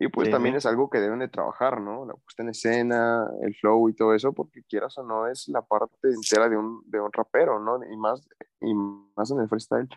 Y 0.00 0.08
pues 0.08 0.30
también 0.30 0.54
es 0.54 0.64
algo 0.64 0.88
que 0.88 1.00
deben 1.00 1.18
de 1.18 1.28
trabajar, 1.28 1.80
¿no? 1.80 2.06
La 2.06 2.14
puesta 2.14 2.42
en 2.42 2.50
escena, 2.50 3.28
el 3.42 3.54
flow 3.56 3.88
y 3.88 3.94
todo 3.94 4.14
eso, 4.14 4.32
porque 4.32 4.62
quieras 4.62 4.96
o 4.98 5.02
no 5.02 5.26
es 5.26 5.48
la 5.48 5.62
parte 5.62 6.08
entera 6.08 6.48
de 6.48 6.56
un, 6.56 6.82
de 6.86 7.00
un 7.00 7.12
rapero, 7.12 7.58
¿no? 7.58 7.80
Y 7.84 7.96
más, 7.96 8.28
y 8.60 8.74
más 8.74 9.30
en 9.32 9.40
el 9.40 9.48
freestyle. 9.48 9.88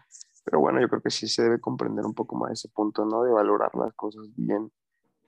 Pero 0.44 0.60
bueno, 0.60 0.82
yo 0.82 0.90
creo 0.90 1.02
que 1.02 1.12
sí 1.12 1.28
se 1.28 1.44
debe 1.44 1.60
comprender 1.60 2.04
un 2.04 2.16
poco 2.16 2.36
más 2.36 2.52
ese 2.52 2.70
punto, 2.70 3.06
¿no? 3.06 3.24
De 3.24 3.32
valorar 3.32 3.76
las 3.76 3.94
cosas 3.94 4.26
bien 4.36 4.72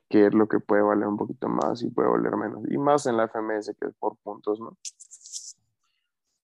qué 0.09 0.27
es 0.27 0.33
lo 0.33 0.47
que 0.47 0.59
puede 0.59 0.83
valer 0.83 1.07
un 1.07 1.17
poquito 1.17 1.49
más 1.49 1.81
y 1.81 1.89
puede 1.89 2.09
valer 2.09 2.35
menos. 2.35 2.63
Y 2.69 2.77
más 2.77 3.05
en 3.07 3.17
la 3.17 3.27
FMS 3.27 3.75
que 3.79 3.87
es 3.87 3.95
por 3.99 4.17
puntos, 4.17 4.59
¿no? 4.59 4.77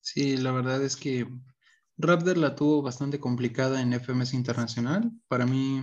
Sí, 0.00 0.36
la 0.36 0.52
verdad 0.52 0.82
es 0.82 0.96
que 0.96 1.26
Raptor 1.96 2.36
la 2.36 2.54
tuvo 2.54 2.82
bastante 2.82 3.20
complicada 3.20 3.80
en 3.80 3.92
FMS 3.92 4.34
Internacional. 4.34 5.10
Para 5.28 5.46
mí, 5.46 5.82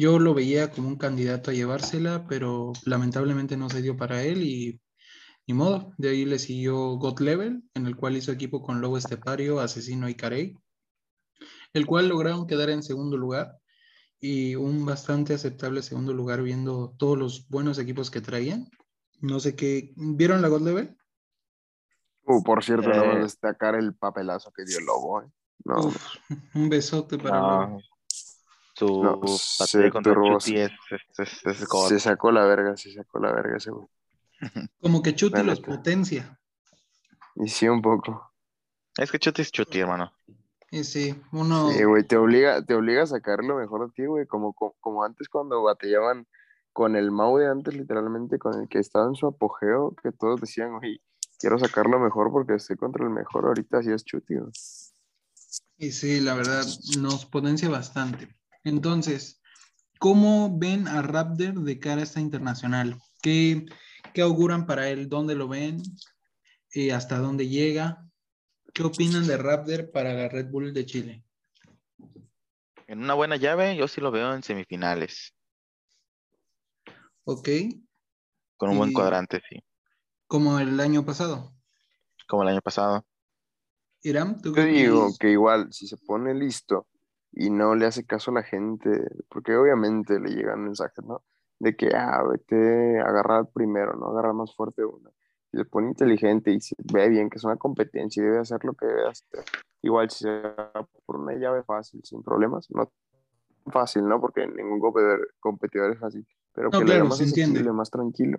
yo 0.00 0.18
lo 0.18 0.32
veía 0.32 0.70
como 0.70 0.88
un 0.88 0.96
candidato 0.96 1.50
a 1.50 1.54
llevársela, 1.54 2.24
pero 2.26 2.72
lamentablemente 2.86 3.58
no 3.58 3.68
se 3.68 3.82
dio 3.82 3.98
para 3.98 4.22
él 4.22 4.42
y 4.42 4.80
ni 5.46 5.52
modo. 5.52 5.92
De 5.98 6.08
ahí 6.08 6.24
le 6.24 6.38
siguió 6.38 6.96
God 6.96 7.20
Level, 7.20 7.62
en 7.74 7.86
el 7.86 7.96
cual 7.96 8.16
hizo 8.16 8.32
equipo 8.32 8.62
con 8.62 8.80
Lobo 8.80 8.96
Estepario, 8.96 9.60
Asesino 9.60 10.08
y 10.08 10.14
Carey, 10.14 10.56
el 11.74 11.84
cual 11.84 12.08
lograron 12.08 12.46
quedar 12.46 12.70
en 12.70 12.82
segundo 12.82 13.18
lugar 13.18 13.58
y 14.18 14.54
un 14.54 14.86
bastante 14.86 15.34
aceptable 15.34 15.82
segundo 15.82 16.14
lugar 16.14 16.42
viendo 16.42 16.94
todos 16.96 17.18
los 17.18 17.48
buenos 17.50 17.78
equipos 17.78 18.10
que 18.10 18.22
traían. 18.22 18.70
No 19.20 19.38
sé 19.38 19.54
qué. 19.54 19.92
¿Vieron 19.96 20.40
la 20.40 20.48
God 20.48 20.62
Level? 20.62 20.96
Uh, 22.24 22.42
por 22.42 22.64
cierto, 22.64 22.88
no 22.88 23.18
eh, 23.18 23.20
destacar 23.20 23.74
el 23.74 23.94
papelazo 23.94 24.50
que 24.50 24.64
dio 24.64 24.80
Lobo. 24.80 25.20
¿eh? 25.20 25.30
No. 25.66 25.92
un 26.54 26.70
besote 26.70 27.18
para 27.18 27.38
Lobo. 27.38 27.82
Su 28.80 29.02
no, 29.02 29.20
se, 29.26 29.90
contra 29.90 30.14
Chuti 30.14 30.56
es, 30.56 30.70
se 31.12 32.00
sacó 32.00 32.32
la 32.32 32.46
verga, 32.46 32.78
se 32.78 32.90
sacó 32.90 33.18
la 33.18 33.30
verga 33.30 33.58
ese 33.58 33.72
Como 34.80 35.02
que 35.02 35.14
Chuti 35.14 35.42
los 35.42 35.60
potencia. 35.60 36.40
Y 37.34 37.48
sí, 37.48 37.68
un 37.68 37.82
poco. 37.82 38.32
Es 38.96 39.12
que 39.12 39.18
Chuti 39.18 39.42
es 39.42 39.52
Chuti, 39.52 39.80
hermano. 39.80 40.10
Y 40.70 40.84
sí, 40.84 41.14
uno... 41.32 41.70
Sí, 41.72 41.84
güey, 41.84 42.04
te 42.04 42.16
obliga, 42.16 42.64
te 42.64 42.74
obliga 42.74 43.02
a 43.02 43.06
sacar 43.06 43.44
lo 43.44 43.56
mejor 43.56 43.86
de 43.86 43.92
ti, 43.92 44.06
güey, 44.06 44.26
como, 44.26 44.54
como, 44.54 45.04
antes 45.04 45.28
cuando 45.28 45.62
batallaban 45.62 46.26
con 46.72 46.96
el 46.96 47.10
Mau 47.10 47.36
de 47.36 47.48
antes, 47.50 47.74
literalmente, 47.74 48.38
con 48.38 48.58
el 48.58 48.66
que 48.66 48.78
estaba 48.78 49.08
en 49.08 49.14
su 49.14 49.26
apogeo, 49.26 49.94
que 50.02 50.10
todos 50.10 50.40
decían, 50.40 50.78
güey, 50.78 51.02
quiero 51.38 51.58
sacar 51.58 51.84
lo 51.84 51.98
mejor 51.98 52.32
porque 52.32 52.54
estoy 52.54 52.76
contra 52.76 53.04
el 53.04 53.10
mejor, 53.10 53.44
ahorita 53.44 53.80
así 53.80 53.92
es 53.92 54.04
chuti, 54.04 54.36
Y 55.76 55.92
sí, 55.92 56.20
la 56.20 56.32
verdad, 56.32 56.64
nos 56.98 57.26
potencia 57.26 57.68
bastante. 57.68 58.39
Entonces, 58.64 59.40
¿cómo 59.98 60.58
ven 60.58 60.86
a 60.88 61.02
Raptor 61.02 61.60
de 61.62 61.78
cara 61.78 62.00
a 62.00 62.04
esta 62.04 62.20
internacional? 62.20 63.00
¿Qué, 63.22 63.66
qué 64.12 64.22
auguran 64.22 64.66
para 64.66 64.88
él? 64.90 65.08
¿Dónde 65.08 65.34
lo 65.34 65.48
ven? 65.48 65.82
¿Y 66.72 66.90
¿Hasta 66.90 67.18
dónde 67.18 67.48
llega? 67.48 68.06
¿Qué 68.74 68.82
opinan 68.82 69.26
de 69.26 69.36
Raptor 69.36 69.90
para 69.90 70.12
la 70.12 70.28
Red 70.28 70.50
Bull 70.50 70.72
de 70.72 70.86
Chile? 70.86 71.24
En 72.86 73.02
una 73.02 73.14
buena 73.14 73.36
llave, 73.36 73.76
yo 73.76 73.88
sí 73.88 74.00
lo 74.00 74.10
veo 74.10 74.34
en 74.34 74.42
semifinales. 74.42 75.34
Ok. 77.24 77.48
Con 78.56 78.70
un 78.70 78.78
buen 78.78 78.92
cuadrante, 78.92 79.40
sí. 79.48 79.62
Como 80.26 80.58
el 80.58 80.78
año 80.80 81.04
pasado. 81.04 81.54
Como 82.28 82.42
el 82.42 82.50
año 82.50 82.60
pasado. 82.60 83.04
Iram, 84.02 84.40
¿tú 84.40 84.52
qué 84.52 84.64
digo 84.64 85.10
que 85.18 85.30
igual, 85.30 85.72
si 85.72 85.86
se 85.86 85.96
pone 85.96 86.34
listo 86.34 86.86
y 87.32 87.50
no 87.50 87.74
le 87.74 87.86
hace 87.86 88.04
caso 88.04 88.30
a 88.30 88.34
la 88.34 88.42
gente, 88.42 88.90
porque 89.28 89.56
obviamente 89.56 90.18
le 90.20 90.30
llegan 90.30 90.64
mensajes, 90.64 91.04
¿no? 91.04 91.22
De 91.58 91.76
que, 91.76 91.90
ah, 91.94 92.22
vete 92.28 93.00
a 93.00 93.04
agarrar 93.04 93.48
primero, 93.52 93.94
¿no? 93.94 94.10
Agarrar 94.10 94.34
más 94.34 94.54
fuerte 94.54 94.84
uno 94.84 95.10
se 95.52 95.64
pone 95.64 95.88
inteligente 95.88 96.52
y 96.52 96.60
se 96.60 96.76
ve 96.92 97.08
bien 97.08 97.28
que 97.28 97.38
es 97.38 97.44
una 97.44 97.56
competencia 97.56 98.22
y 98.22 98.26
debe 98.26 98.38
hacer 98.38 98.64
lo 98.64 98.74
que 98.74 98.86
debe 98.86 99.08
hacer. 99.08 99.44
Igual 99.82 100.10
si 100.10 100.24
se 100.24 100.30
va 100.30 100.86
por 101.06 101.16
una 101.16 101.34
llave 101.34 101.62
fácil, 101.64 102.00
sin 102.04 102.22
problemas, 102.22 102.70
no 102.70 102.92
fácil, 103.66 104.06
¿no? 104.06 104.20
Porque 104.20 104.46
ningún 104.46 104.80
competidor, 104.80 105.34
competidor 105.40 105.92
es 105.92 105.98
fácil, 105.98 106.26
pero 106.52 106.70
que 106.70 106.84
le 106.84 107.02
más 107.02 107.20
más 107.72 107.90
tranquilo. 107.90 108.38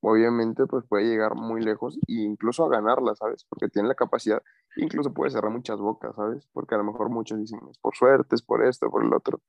Obviamente, 0.00 0.66
pues 0.66 0.84
puede 0.86 1.04
llegar 1.04 1.34
muy 1.34 1.62
lejos 1.62 1.96
e 2.08 2.12
incluso 2.12 2.64
a 2.64 2.68
ganarla, 2.68 3.14
¿sabes? 3.14 3.44
Porque 3.48 3.68
tiene 3.68 3.88
la 3.88 3.94
capacidad, 3.94 4.42
incluso 4.76 5.12
puede 5.12 5.30
cerrar 5.30 5.50
muchas 5.50 5.78
bocas, 5.78 6.14
¿sabes? 6.14 6.46
Porque 6.52 6.74
a 6.74 6.78
lo 6.78 6.84
mejor 6.84 7.08
muchos 7.08 7.38
dicen, 7.38 7.60
es 7.70 7.78
por 7.78 7.94
suerte, 7.94 8.34
es 8.34 8.42
por 8.42 8.64
esto, 8.64 8.90
por 8.90 9.04
el 9.04 9.12
otro, 9.12 9.40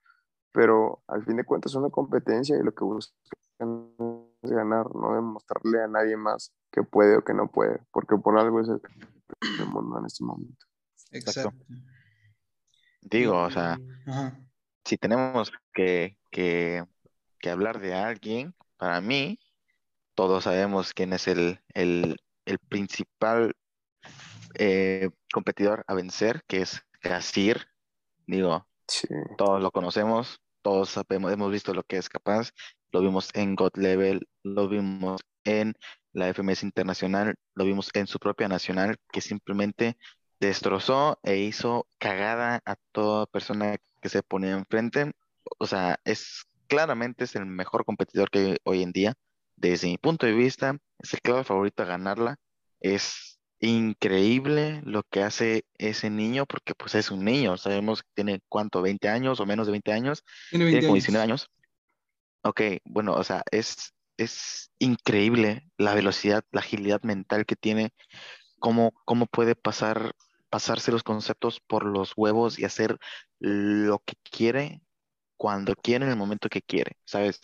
pero 0.51 1.03
al 1.07 1.23
fin 1.25 1.37
de 1.37 1.43
cuentas 1.43 1.71
es 1.71 1.75
una 1.75 1.89
competencia 1.89 2.57
y 2.57 2.63
lo 2.63 2.73
que 2.73 2.83
buscan 2.83 3.17
ganar, 4.41 4.93
no 4.95 5.15
demostrarle 5.15 5.83
a 5.83 5.87
nadie 5.87 6.17
más 6.17 6.53
que 6.71 6.83
puede 6.83 7.17
o 7.17 7.23
que 7.23 7.33
no 7.33 7.47
puede, 7.47 7.81
porque 7.91 8.17
por 8.17 8.37
algo 8.37 8.61
es 8.61 8.69
el, 8.69 8.81
mundo 9.67 9.99
en 9.99 10.05
este 10.05 10.23
momento. 10.23 10.65
Exacto. 11.11 11.51
Digo, 13.01 13.41
o 13.41 13.51
sea, 13.51 13.77
si 14.85 14.97
tenemos 14.97 15.51
que, 15.73 16.17
que, 16.31 16.85
que, 17.39 17.49
hablar 17.49 17.79
de 17.79 17.93
alguien, 17.93 18.55
para 18.77 19.01
mí, 19.01 19.39
todos 20.15 20.45
sabemos 20.45 20.93
quién 20.93 21.13
es 21.13 21.27
el, 21.27 21.59
el, 21.73 22.17
el 22.45 22.59
principal 22.59 23.53
eh, 24.55 25.09
competidor 25.31 25.83
a 25.87 25.93
vencer, 25.93 26.43
que 26.47 26.61
es 26.61 26.81
Gasir. 27.01 27.67
Digo, 28.27 28.67
todos 29.37 29.61
lo 29.61 29.71
conocemos, 29.71 30.41
todos 30.61 30.89
sabemos, 30.89 31.31
hemos 31.31 31.51
visto 31.51 31.73
lo 31.73 31.83
que 31.83 31.97
es 31.97 32.09
capaz, 32.09 32.51
lo 32.91 33.01
vimos 33.01 33.29
en 33.33 33.55
God 33.55 33.71
Level, 33.75 34.27
lo 34.43 34.69
vimos 34.69 35.21
en 35.43 35.73
la 36.13 36.31
FMS 36.33 36.63
Internacional, 36.63 37.35
lo 37.55 37.65
vimos 37.65 37.89
en 37.93 38.07
su 38.07 38.19
propia 38.19 38.47
nacional, 38.47 38.97
que 39.11 39.21
simplemente 39.21 39.97
destrozó 40.39 41.19
e 41.23 41.37
hizo 41.37 41.87
cagada 41.97 42.61
a 42.65 42.75
toda 42.91 43.25
persona 43.25 43.77
que 44.01 44.09
se 44.09 44.23
ponía 44.23 44.51
enfrente. 44.51 45.11
O 45.59 45.65
sea, 45.65 45.99
es 46.05 46.45
claramente 46.67 47.25
es 47.25 47.35
el 47.35 47.45
mejor 47.45 47.85
competidor 47.85 48.29
que 48.29 48.39
hay 48.39 48.57
hoy 48.63 48.83
en 48.83 48.91
día. 48.91 49.13
Desde 49.63 49.87
mi 49.87 49.97
punto 49.97 50.25
de 50.25 50.33
vista, 50.33 50.77
es 50.99 51.13
el 51.13 51.21
clave 51.21 51.45
favorito 51.45 51.83
a 51.83 51.85
ganarla. 51.85 52.35
Es 52.81 53.39
increíble 53.59 54.81
lo 54.83 55.03
que 55.03 55.23
hace 55.23 55.63
ese 55.77 56.09
niño, 56.09 56.45
porque 56.45 56.75
pues 56.75 56.95
es 56.95 57.11
un 57.11 57.23
niño. 57.23 57.55
Sabemos 57.55 58.03
que 58.03 58.09
tiene 58.13 58.41
cuánto, 58.49 58.81
20 58.81 59.07
años 59.07 59.39
o 59.39 59.45
menos 59.45 59.65
de 59.65 59.71
20 59.71 59.93
años. 59.93 60.25
Tiene 60.49 60.65
20 60.65 60.81
como 60.81 60.95
años. 60.95 61.03
19 61.05 61.23
años. 61.23 61.49
Ok, 62.41 62.61
bueno, 62.83 63.13
o 63.13 63.23
sea, 63.23 63.41
es, 63.51 63.93
es 64.17 64.69
increíble 64.79 65.65
la 65.77 65.95
velocidad, 65.95 66.43
la 66.51 66.59
agilidad 66.59 67.01
mental 67.03 67.45
que 67.45 67.55
tiene, 67.55 67.93
cómo, 68.59 68.91
cómo 69.05 69.27
puede 69.27 69.55
pasar, 69.55 70.11
pasarse 70.49 70.91
los 70.91 71.03
conceptos 71.03 71.61
por 71.61 71.85
los 71.85 72.11
huevos 72.17 72.59
y 72.59 72.65
hacer 72.65 72.97
lo 73.39 73.99
que 73.99 74.15
quiere, 74.29 74.81
cuando 75.37 75.73
quiere, 75.73 76.03
en 76.03 76.11
el 76.11 76.17
momento 76.17 76.49
que 76.49 76.61
quiere, 76.61 76.97
¿sabes? 77.05 77.39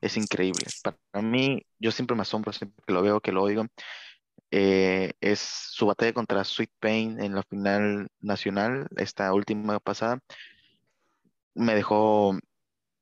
Es 0.00 0.16
increíble. 0.16 0.72
Para 0.82 0.98
mí, 1.22 1.62
yo 1.78 1.90
siempre 1.90 2.16
me 2.16 2.22
asombro, 2.22 2.52
siempre 2.52 2.82
que 2.86 2.92
lo 2.92 3.02
veo, 3.02 3.20
que 3.20 3.32
lo 3.32 3.42
oigo, 3.42 3.64
eh, 4.50 5.12
es 5.20 5.40
su 5.40 5.86
batalla 5.86 6.12
contra 6.14 6.44
Sweet 6.44 6.70
Pain 6.80 7.20
en 7.20 7.34
la 7.34 7.42
final 7.44 8.08
nacional, 8.20 8.88
esta 8.96 9.32
última 9.34 9.80
pasada, 9.80 10.20
me 11.54 11.74
dejó 11.74 12.38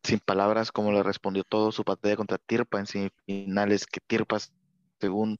sin 0.04 0.20
palabras 0.20 0.72
cómo 0.72 0.92
le 0.92 1.02
respondió 1.02 1.44
todo 1.44 1.72
su 1.72 1.84
batalla 1.84 2.16
contra 2.16 2.38
Tirpa 2.38 2.80
en 2.80 2.86
semifinales, 2.86 3.86
que 3.86 4.00
Tirpa, 4.06 4.38
según 5.00 5.38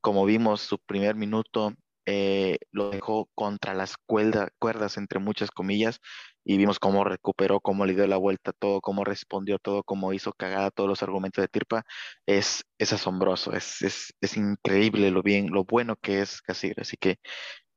como 0.00 0.24
vimos 0.26 0.60
su 0.62 0.78
primer 0.78 1.16
minuto, 1.16 1.74
eh, 2.06 2.58
lo 2.72 2.90
dejó 2.90 3.28
contra 3.34 3.74
las 3.74 3.96
cuerda- 4.06 4.50
cuerdas, 4.58 4.96
entre 4.96 5.20
muchas 5.20 5.50
comillas, 5.50 6.00
y 6.44 6.56
vimos 6.56 6.78
cómo 6.78 7.04
recuperó, 7.04 7.60
cómo 7.60 7.86
le 7.86 7.94
dio 7.94 8.06
la 8.06 8.16
vuelta 8.16 8.52
todo, 8.52 8.80
cómo 8.80 9.04
respondió 9.04 9.58
todo, 9.58 9.82
cómo 9.84 10.12
hizo 10.12 10.32
cagada 10.32 10.70
todos 10.70 10.88
los 10.88 11.02
argumentos 11.02 11.42
de 11.42 11.48
Tirpa. 11.48 11.84
Es, 12.26 12.64
es 12.78 12.92
asombroso, 12.92 13.52
es, 13.52 13.82
es, 13.82 14.14
es 14.20 14.36
increíble 14.36 15.10
lo 15.10 15.22
bien, 15.22 15.48
lo 15.50 15.64
bueno 15.64 15.96
que 15.96 16.20
es 16.22 16.42
Casir. 16.42 16.80
Así 16.80 16.96
que 16.96 17.18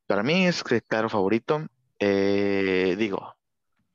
para 0.08 0.24
mí 0.24 0.48
es 0.48 0.64
claro 0.88 1.10
favorito. 1.10 1.68
Eh, 2.00 2.96
digo, 2.98 3.36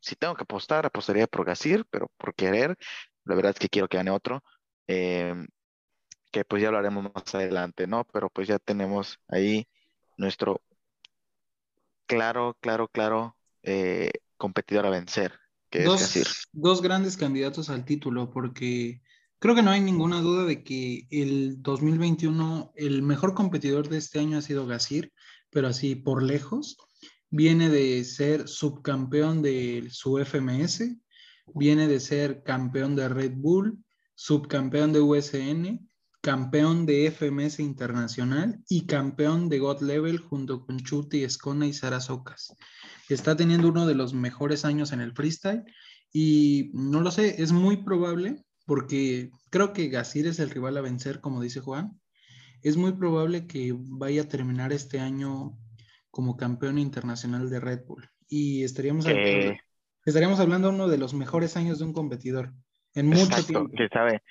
si 0.01 0.17
tengo 0.17 0.35
que 0.37 0.45
apostar, 0.45 0.87
apostaría 0.87 1.27
por 1.27 1.45
Gasir, 1.47 1.85
pero 1.91 2.09
por 2.19 2.35
querer, 2.35 2.77
la 3.25 3.35
verdad 3.35 3.53
es 3.53 3.59
que 3.61 3.69
quiero 3.69 3.89
que 3.89 3.99
gane 3.99 4.11
otro, 4.11 4.43
eh, 4.89 5.35
que 6.31 6.45
pues 6.45 6.63
ya 6.63 6.71
lo 6.71 6.79
haremos 6.79 7.05
más 7.15 7.35
adelante, 7.35 7.87
¿no? 7.87 8.05
Pero 8.13 8.31
pues 8.31 8.49
ya 8.49 8.59
tenemos 8.59 9.19
ahí 9.29 9.67
nuestro 10.17 10.63
claro, 12.07 12.57
claro, 12.61 12.89
claro 12.89 13.37
eh, 13.63 14.11
competidor 14.39 14.87
a 14.87 14.91
vencer, 14.91 15.33
que 15.69 15.81
es. 15.81 15.85
Dos, 15.85 16.49
dos 16.53 16.83
grandes 16.83 17.17
candidatos 17.17 17.69
al 17.69 17.85
título, 17.85 18.31
porque 18.31 19.03
creo 19.39 19.55
que 19.55 19.63
no 19.63 19.71
hay 19.71 19.81
ninguna 19.81 20.21
duda 20.21 20.45
de 20.45 20.65
que 20.65 21.07
el 21.11 21.61
2021, 21.61 22.73
el 22.77 23.03
mejor 23.03 23.35
competidor 23.35 23.89
de 23.89 23.99
este 23.99 24.19
año 24.21 24.39
ha 24.39 24.43
sido 24.43 24.67
Gasir, 24.67 25.13
pero 25.51 25.69
así 25.69 25.95
por 25.95 26.23
lejos. 26.23 26.77
Viene 27.31 27.69
de 27.69 28.03
ser 28.05 28.49
subcampeón 28.49 29.43
de 29.43 29.89
su 29.91 30.19
FMS, 30.19 30.97
viene 31.55 31.87
de 31.87 32.01
ser 32.01 32.43
campeón 32.43 32.97
de 32.97 33.09
Red 33.09 33.33
Bull, 33.37 33.85
subcampeón 34.15 34.95
de 34.95 35.01
USN, 35.01 35.88
campeón 36.29 36.85
de 36.85 37.11
FMS 37.11 37.59
Internacional 37.59 38.63
y 38.69 38.85
campeón 38.85 39.49
de 39.49 39.61
God 39.61 39.81
Level 39.81 40.19
junto 40.19 40.61
con 40.61 40.79
Chuti, 40.79 41.25
Escona 41.25 41.67
y 41.67 41.73
Sara 41.73 42.01
Socas. 42.01 42.55
Está 43.09 43.35
teniendo 43.35 43.71
uno 43.71 43.87
de 43.87 43.95
los 43.95 44.13
mejores 44.13 44.67
años 44.67 44.93
en 44.93 45.01
el 45.01 45.15
freestyle 45.15 45.65
y 46.13 46.71
no 46.75 47.01
lo 47.01 47.11
sé, 47.13 47.43
es 47.43 47.53
muy 47.53 47.79
probable 47.79 48.45
porque 48.67 49.31
creo 49.49 49.73
que 49.73 49.89
Gasir 49.89 50.27
es 50.27 50.39
el 50.39 50.51
rival 50.51 50.77
a 50.77 50.83
vencer, 50.83 51.23
como 51.23 51.41
dice 51.41 51.61
Juan. 51.61 51.99
Es 52.63 52.77
muy 52.77 52.93
probable 52.93 53.47
que 53.47 53.75
vaya 53.75 54.21
a 54.21 54.29
terminar 54.29 54.71
este 54.71 55.01
año 55.01 55.57
como 56.11 56.37
campeón 56.37 56.77
internacional 56.77 57.49
de 57.49 57.59
Red 57.59 57.87
Bull 57.87 58.07
y 58.29 58.65
estaríamos, 58.65 59.07
hablando, 59.07 59.57
estaríamos 60.05 60.41
hablando 60.41 60.69
de 60.69 60.75
uno 60.75 60.89
de 60.89 60.99
los 60.99 61.15
mejores 61.15 61.57
años 61.57 61.79
de 61.79 61.87
un 61.87 61.95
competidor 61.95 62.53
en 62.95 63.07
mucho 63.07 63.23
exacto, 63.23 63.47
tiempo. 63.47 63.71
que 63.75 63.89
sabe, 63.89 64.23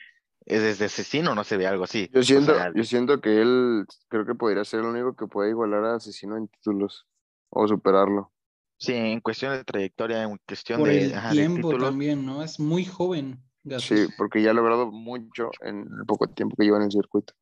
desde 0.56 0.86
asesino 0.86 1.36
no 1.36 1.44
se 1.44 1.58
ve 1.58 1.68
algo 1.68 1.84
así. 1.84 2.10
Yo 2.14 2.22
O 2.22 2.24
siento, 2.24 2.56
sea, 2.56 2.72
yo 2.74 2.84
siento 2.84 3.20
que 3.22 3.42
él 3.42 3.86
creo 4.08 4.26
que 4.26 4.36
podría 4.36 4.64
ser 4.66 4.80
el 4.82 4.86
único 4.88 5.16
que 5.16 5.28
puede 5.28 5.50
igualar 5.50 5.84
a 5.86 5.96
Asesino 5.96 6.38
en 6.38 6.48
títulos 6.48 7.06
o 7.50 7.68
superarlo. 7.68 8.32
sí, 8.80 8.94
en 8.94 9.20
cuestión 9.22 9.54
de 9.54 9.64
trayectoria, 9.64 10.24
en 10.24 10.38
cuestión 10.48 10.80
Por 10.80 10.90
de, 10.90 11.06
el 11.06 11.14
ajá, 11.16 11.30
de 11.30 11.36
tiempo 11.36 11.78
también, 11.78 12.26
¿no? 12.26 12.44
Es 12.44 12.60
muy 12.60 12.86
joven, 12.86 13.44
Gasir. 13.64 14.08
Sí, 14.08 14.14
porque 14.18 14.42
ya 14.42 14.52
ha 14.52 14.54
logrado 14.54 14.92
mucho 14.92 15.50
en 15.62 15.80
el 15.80 16.06
poco 16.06 16.28
tiempo 16.28 16.56
que 16.58 16.64
lleva 16.66 16.78
en 16.78 16.84
el 16.84 16.92
circuito. 16.92 17.34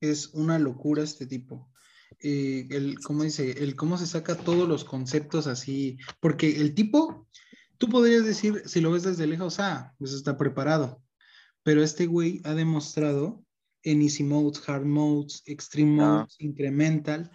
Es 0.00 0.28
una 0.34 0.58
locura 0.58 1.02
este 1.02 1.26
tipo. 1.26 1.70
Eh, 2.20 2.68
el, 2.70 2.98
¿cómo 3.00 3.22
dice? 3.24 3.50
El 3.62 3.74
cómo 3.76 3.96
se 3.98 4.06
saca 4.06 4.36
todos 4.36 4.68
los 4.68 4.84
conceptos 4.84 5.46
así. 5.46 5.98
Porque 6.20 6.60
el 6.60 6.74
tipo, 6.74 7.26
tú 7.78 7.88
podrías 7.88 8.24
decir, 8.24 8.62
si 8.66 8.80
lo 8.80 8.92
ves 8.92 9.02
desde 9.04 9.26
lejos, 9.26 9.58
ah, 9.60 9.94
pues 9.98 10.12
está 10.12 10.36
preparado. 10.36 11.02
Pero 11.64 11.82
este 11.82 12.06
güey 12.06 12.40
ha 12.44 12.54
demostrado 12.54 13.42
en 13.82 14.02
Easy 14.02 14.22
Modes, 14.22 14.66
Hard 14.68 14.84
Modes, 14.84 15.42
Extreme 15.46 16.00
Ah. 16.02 16.06
Modes, 16.20 16.36
Incremental, 16.38 17.30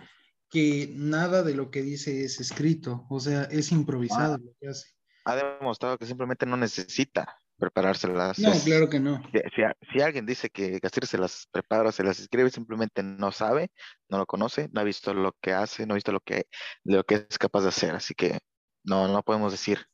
que 0.49 0.91
nada 0.95 1.43
de 1.43 1.53
lo 1.55 1.69
que 1.69 1.81
dice 1.81 2.23
es 2.23 2.39
escrito. 2.39 3.05
O 3.09 3.19
sea, 3.19 3.43
es 3.43 3.71
improvisado 3.71 4.37
lo 4.37 4.51
que 4.59 4.69
hace. 4.69 4.87
ha 5.25 5.35
demostrado 5.35 5.97
que 5.97 6.07
simplemente 6.07 6.45
no 6.47 6.57
necesita 6.57 7.37
preparárselas. 7.57 8.39
No, 8.39 8.51
es- 8.53 8.63
claro 8.63 8.89
que 8.89 8.99
no. 8.99 9.21
Si, 9.31 9.37
si- 9.55 9.91
si 9.93 10.01
alguien 10.01 10.25
dice 10.25 10.49
que 10.49 10.79
Gasir 10.79 11.05
se 11.05 11.17
las 11.19 11.47
prepara, 11.51 11.91
se 11.91 12.03
las 12.03 12.19
escribe, 12.19 12.49
simplemente 12.49 13.03
no 13.03 13.31
sabe, 13.31 13.69
no 14.09 14.17
lo 14.17 14.25
conoce, 14.25 14.69
no 14.71 14.81
ha 14.81 14.83
visto 14.85 15.13
lo 15.13 15.35
que 15.41 15.51
hace, 15.53 15.85
no 15.85 15.93
ha 15.93 15.95
visto 15.95 16.11
lo 16.11 16.21
que, 16.21 16.47
lo 16.83 17.03
que 17.03 17.27
es 17.29 17.37
capaz 17.37 17.61
de 17.61 17.67
hacer. 17.69 17.93
Así 17.93 18.15
que 18.15 18.39
no, 18.83 19.07
no 19.07 19.21
podemos 19.21 19.51
decir 19.51 19.85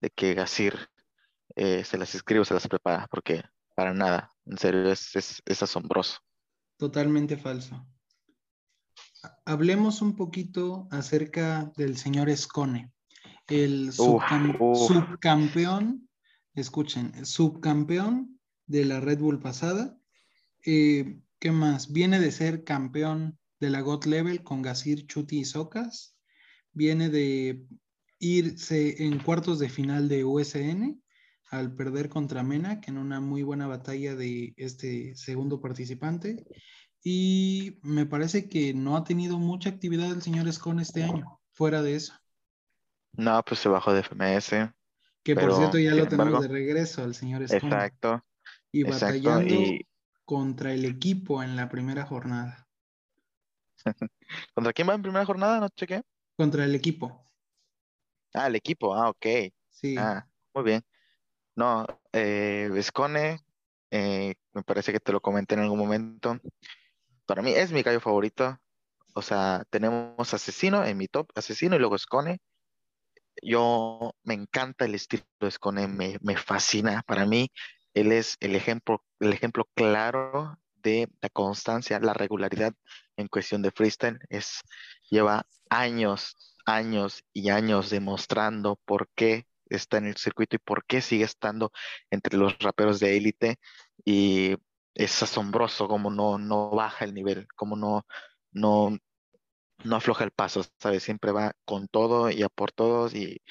de 0.00 0.08
que 0.10 0.32
Gasir 0.34 0.88
eh, 1.56 1.84
se 1.84 1.98
las 1.98 2.14
escribe 2.14 2.40
o 2.40 2.44
se 2.46 2.54
las 2.54 2.66
prepara, 2.68 3.08
porque 3.10 3.42
para 3.78 3.94
nada, 3.94 4.34
en 4.44 4.58
serio, 4.58 4.90
es, 4.90 5.14
es, 5.14 5.40
es 5.46 5.62
asombroso. 5.62 6.18
Totalmente 6.78 7.36
falso. 7.36 7.86
Ha- 9.22 9.36
Hablemos 9.46 10.02
un 10.02 10.16
poquito 10.16 10.88
acerca 10.90 11.72
del 11.76 11.96
señor 11.96 12.28
Escone, 12.28 12.90
el 13.46 13.92
subcam- 13.92 14.58
subcampeón, 14.74 16.08
escuchen, 16.54 17.24
subcampeón 17.24 18.40
de 18.66 18.84
la 18.84 18.98
Red 18.98 19.20
Bull 19.20 19.38
pasada. 19.38 19.96
Eh, 20.66 21.20
¿qué 21.38 21.52
más? 21.52 21.92
Viene 21.92 22.18
de 22.18 22.32
ser 22.32 22.64
campeón 22.64 23.38
de 23.60 23.70
la 23.70 23.80
GOT 23.80 24.06
Level 24.06 24.42
con 24.42 24.60
Gasir, 24.60 25.06
Chuti 25.06 25.38
y 25.38 25.44
Socas. 25.44 26.16
Viene 26.72 27.10
de 27.10 27.64
irse 28.18 29.04
en 29.04 29.20
cuartos 29.20 29.60
de 29.60 29.68
final 29.68 30.08
de 30.08 30.24
USN 30.24 31.00
al 31.50 31.74
perder 31.74 32.08
contra 32.08 32.42
Mena, 32.42 32.80
que 32.80 32.90
en 32.90 32.98
una 32.98 33.20
muy 33.20 33.42
buena 33.42 33.66
batalla 33.66 34.14
de 34.14 34.54
este 34.56 35.14
segundo 35.14 35.60
participante. 35.60 36.44
Y 37.02 37.78
me 37.82 38.06
parece 38.06 38.48
que 38.48 38.74
no 38.74 38.96
ha 38.96 39.04
tenido 39.04 39.38
mucha 39.38 39.70
actividad 39.70 40.10
el 40.10 40.22
señor 40.22 40.48
Escone 40.48 40.82
este 40.82 41.04
año, 41.04 41.40
fuera 41.52 41.82
de 41.82 41.94
eso. 41.94 42.14
No, 43.12 43.42
pues 43.44 43.60
se 43.60 43.68
bajó 43.68 43.92
de 43.92 44.00
FMS. 44.00 44.72
Que 45.24 45.34
por 45.34 45.54
cierto 45.54 45.78
ya 45.78 45.94
lo 45.94 46.06
tenemos 46.06 46.28
embargo, 46.28 46.42
de 46.42 46.48
regreso 46.48 47.02
al 47.02 47.14
señor 47.14 47.42
Escone. 47.42 47.74
Exacto, 47.74 48.24
Y 48.72 48.80
exacto. 48.82 49.30
batallando 49.30 49.54
Y 49.54 49.86
contra 50.24 50.72
el 50.72 50.84
equipo 50.84 51.42
en 51.42 51.56
la 51.56 51.68
primera 51.68 52.04
jornada. 52.04 52.68
¿contra 54.54 54.72
quién 54.72 54.88
va 54.88 54.94
en 54.94 55.02
primera 55.02 55.24
jornada? 55.24 55.60
No 55.60 55.68
chequé. 55.70 56.02
Contra 56.36 56.64
el 56.64 56.74
equipo, 56.74 57.24
Ah, 58.34 58.46
el 58.46 58.56
equipo. 58.56 58.94
Ah, 58.94 59.08
ok. 59.10 59.26
sí. 59.70 59.96
Ah, 59.98 60.26
muy 60.54 60.64
bien. 60.64 60.84
No, 61.58 61.84
eh, 62.12 62.68
Vescone, 62.70 63.40
eh, 63.90 64.34
me 64.52 64.62
parece 64.62 64.92
que 64.92 65.00
te 65.00 65.10
lo 65.10 65.20
comenté 65.20 65.56
en 65.56 65.62
algún 65.62 65.80
momento. 65.80 66.38
Para 67.26 67.42
mí 67.42 67.50
es 67.50 67.72
mi 67.72 67.82
gallo 67.82 68.00
favorito. 68.00 68.60
O 69.12 69.22
sea, 69.22 69.64
tenemos 69.68 70.32
Asesino 70.32 70.84
en 70.84 70.96
mi 70.96 71.08
top, 71.08 71.28
Asesino 71.34 71.74
y 71.74 71.80
luego 71.80 71.96
Escone. 71.96 72.38
Yo 73.42 74.12
me 74.22 74.34
encanta 74.34 74.84
el 74.84 74.94
estilo 74.94 75.24
de 75.40 75.48
Escone, 75.48 75.88
me, 75.88 76.18
me 76.22 76.36
fascina. 76.36 77.02
Para 77.08 77.26
mí, 77.26 77.50
él 77.92 78.12
es 78.12 78.36
el 78.38 78.54
ejemplo, 78.54 79.04
el 79.18 79.32
ejemplo 79.32 79.68
claro 79.74 80.56
de 80.76 81.08
la 81.20 81.28
constancia, 81.28 81.98
la 81.98 82.14
regularidad 82.14 82.72
en 83.16 83.26
cuestión 83.26 83.62
de 83.62 83.72
freestyle. 83.72 84.20
Es, 84.28 84.60
lleva 85.10 85.44
años, 85.70 86.36
años 86.66 87.24
y 87.32 87.50
años 87.50 87.90
demostrando 87.90 88.78
por 88.84 89.08
qué 89.16 89.47
está 89.70 89.98
en 89.98 90.06
el 90.06 90.16
circuito 90.16 90.56
y 90.56 90.58
por 90.58 90.84
qué 90.84 91.00
sigue 91.00 91.24
estando 91.24 91.72
entre 92.10 92.36
los 92.36 92.58
raperos 92.58 93.00
de 93.00 93.16
élite. 93.16 93.58
Y 94.04 94.56
es 94.94 95.22
asombroso 95.22 95.88
cómo 95.88 96.10
no, 96.10 96.38
no 96.38 96.70
baja 96.70 97.04
el 97.04 97.14
nivel, 97.14 97.46
cómo 97.56 97.76
no, 97.76 98.06
no, 98.52 98.96
no 99.84 99.96
afloja 99.96 100.24
el 100.24 100.30
paso, 100.30 100.64
¿sabes? 100.78 101.02
Siempre 101.02 101.32
va 101.32 101.52
con 101.64 101.88
todo 101.88 102.30
y 102.30 102.42
a 102.42 102.48
por 102.48 102.72
todos. 102.72 103.14
Y, 103.14 103.42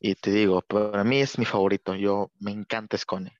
y 0.00 0.14
te 0.14 0.30
digo, 0.30 0.62
para 0.62 1.04
mí 1.04 1.20
es 1.20 1.38
mi 1.38 1.44
favorito. 1.44 1.94
Yo 1.94 2.30
me 2.38 2.52
encanta 2.52 2.98
Scone. 2.98 3.36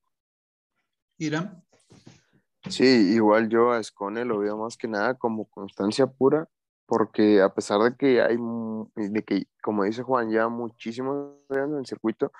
Irán. 1.19 1.65
Sí, 2.69 2.85
igual 2.85 3.49
yo 3.49 3.73
a 3.73 3.83
Scone 3.83 4.25
lo 4.25 4.39
veo 4.39 4.57
más 4.57 4.77
que 4.77 4.87
nada 4.89 5.15
como 5.19 5.47
constancia 5.47 6.07
pura 6.07 6.49
porque 6.87 7.41
a 7.41 7.49
pesar 7.55 7.81
de 7.81 7.97
que 7.97 8.21
hay, 8.23 8.37
de 8.97 9.23
que, 9.23 9.45
como 9.63 9.85
dice 9.85 10.03
Juan, 10.03 10.31
ya 10.31 10.49
muchísimos 10.49 11.37
años 11.51 11.71
en 11.71 11.79
el 11.79 11.87
circuito, 11.87 12.33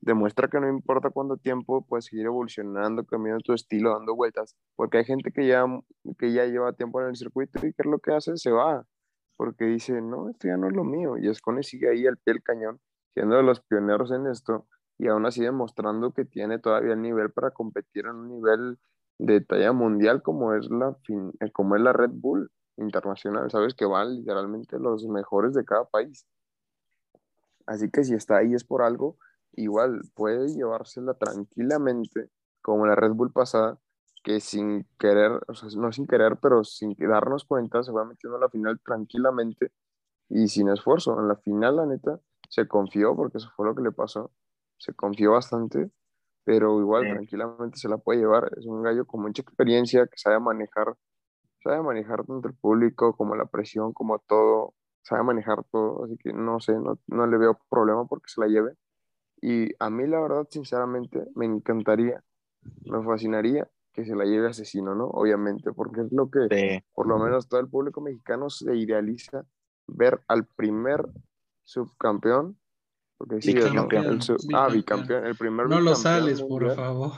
demuestra 0.00 0.48
que 0.48 0.58
no 0.60 0.68
importa 0.68 1.10
cuánto 1.10 1.36
tiempo, 1.36 1.84
puedes 1.86 2.06
seguir 2.06 2.26
evolucionando, 2.26 3.04
cambiando 3.04 3.40
tu 3.40 3.52
estilo, 3.52 3.92
dando 3.92 4.14
vueltas, 4.14 4.56
porque 4.76 4.98
hay 4.98 5.04
gente 5.04 5.30
que 5.30 5.46
ya, 5.46 5.64
que 6.18 6.32
ya 6.32 6.46
lleva 6.46 6.72
tiempo 6.72 7.00
en 7.00 7.08
el 7.08 7.16
circuito 7.16 7.58
y 7.58 7.72
que 7.72 7.82
es 7.82 7.86
lo 7.86 7.98
que 7.98 8.12
hace, 8.12 8.36
se 8.36 8.50
va, 8.50 8.84
porque 9.36 9.64
dice, 9.64 10.00
no, 10.00 10.30
esto 10.30 10.48
ya 10.48 10.56
no 10.56 10.68
es 10.68 10.74
lo 10.74 10.84
mío, 10.84 11.18
y 11.18 11.28
Escone 11.28 11.62
sigue 11.62 11.90
ahí 11.90 12.06
al 12.06 12.16
pie 12.16 12.34
del 12.34 12.42
cañón, 12.42 12.80
siendo 13.12 13.36
de 13.36 13.42
los 13.42 13.60
pioneros 13.60 14.10
en 14.12 14.26
esto, 14.26 14.66
y 14.98 15.08
aún 15.08 15.26
así 15.26 15.42
demostrando 15.42 16.12
que 16.12 16.24
tiene 16.24 16.58
todavía 16.58 16.94
el 16.94 17.02
nivel 17.02 17.30
para 17.30 17.50
competir 17.50 18.06
en 18.06 18.16
un 18.16 18.28
nivel 18.28 18.78
de 19.18 19.40
talla 19.42 19.72
mundial 19.72 20.22
como 20.22 20.54
es 20.54 20.70
la, 20.70 20.96
como 21.52 21.76
es 21.76 21.82
la 21.82 21.92
Red 21.92 22.10
Bull 22.12 22.50
internacional, 22.76 23.50
sabes 23.50 23.74
que 23.74 23.84
van 23.84 24.14
literalmente 24.16 24.78
los 24.78 25.06
mejores 25.06 25.54
de 25.54 25.64
cada 25.64 25.84
país. 25.84 26.26
Así 27.66 27.90
que 27.90 28.04
si 28.04 28.14
está 28.14 28.38
ahí 28.38 28.54
es 28.54 28.64
por 28.64 28.82
algo, 28.82 29.16
igual 29.52 30.02
puede 30.14 30.48
llevársela 30.48 31.14
tranquilamente, 31.14 32.30
como 32.62 32.86
la 32.86 32.94
Red 32.94 33.12
Bull 33.12 33.32
pasada, 33.32 33.78
que 34.22 34.40
sin 34.40 34.86
querer, 34.98 35.40
o 35.48 35.54
sea, 35.54 35.68
no 35.76 35.92
sin 35.92 36.06
querer, 36.06 36.38
pero 36.40 36.64
sin 36.64 36.94
darnos 36.98 37.44
cuenta, 37.44 37.82
se 37.82 37.92
va 37.92 38.04
metiendo 38.04 38.36
a 38.36 38.40
la 38.40 38.48
final 38.48 38.80
tranquilamente 38.84 39.72
y 40.28 40.48
sin 40.48 40.68
esfuerzo. 40.68 41.18
En 41.18 41.28
la 41.28 41.36
final, 41.36 41.76
la 41.76 41.86
neta, 41.86 42.20
se 42.48 42.66
confió, 42.68 43.16
porque 43.16 43.38
eso 43.38 43.50
fue 43.56 43.66
lo 43.66 43.74
que 43.74 43.82
le 43.82 43.92
pasó, 43.92 44.30
se 44.78 44.92
confió 44.94 45.32
bastante, 45.32 45.90
pero 46.44 46.80
igual 46.80 47.02
tranquilamente 47.08 47.78
se 47.78 47.88
la 47.88 47.98
puede 47.98 48.20
llevar. 48.20 48.50
Es 48.56 48.66
un 48.66 48.82
gallo 48.82 49.06
con 49.06 49.22
mucha 49.22 49.42
experiencia, 49.42 50.06
que 50.06 50.18
sabe 50.18 50.40
manejar 50.40 50.96
sabe 51.62 51.82
manejar 51.82 52.24
tanto 52.24 52.48
el 52.48 52.54
público 52.54 53.16
como 53.16 53.36
la 53.36 53.46
presión, 53.46 53.92
como 53.92 54.18
todo, 54.18 54.74
sabe 55.02 55.22
manejar 55.22 55.64
todo, 55.70 56.04
así 56.04 56.16
que 56.16 56.32
no 56.32 56.60
sé, 56.60 56.72
no, 56.72 56.98
no 57.06 57.26
le 57.26 57.38
veo 57.38 57.58
problema 57.68 58.06
porque 58.06 58.28
se 58.28 58.40
la 58.40 58.46
lleve. 58.48 58.74
Y 59.42 59.70
a 59.78 59.88
mí 59.90 60.06
la 60.06 60.20
verdad, 60.20 60.46
sinceramente, 60.50 61.26
me 61.34 61.46
encantaría, 61.46 62.22
me 62.84 63.02
fascinaría 63.02 63.68
que 63.92 64.04
se 64.04 64.14
la 64.14 64.24
lleve 64.24 64.48
asesino, 64.48 64.94
¿no? 64.94 65.06
Obviamente, 65.06 65.72
porque 65.72 66.02
es 66.02 66.12
lo 66.12 66.30
que 66.30 66.84
por 66.94 67.06
lo 67.06 67.18
menos 67.18 67.48
todo 67.48 67.60
el 67.60 67.68
público 67.68 68.00
mexicano 68.00 68.50
se 68.50 68.76
idealiza 68.76 69.44
ver 69.86 70.20
al 70.28 70.46
primer 70.46 71.08
subcampeón, 71.64 72.58
porque 73.16 73.42
sí, 73.42 73.52
el, 73.52 73.76
ah, 74.54 74.68
bicampeón, 74.68 75.26
el 75.26 75.36
primer 75.36 75.68
No 75.68 75.80
lo 75.80 75.94
sales, 75.94 76.42
por 76.42 76.74
favor. 76.74 77.12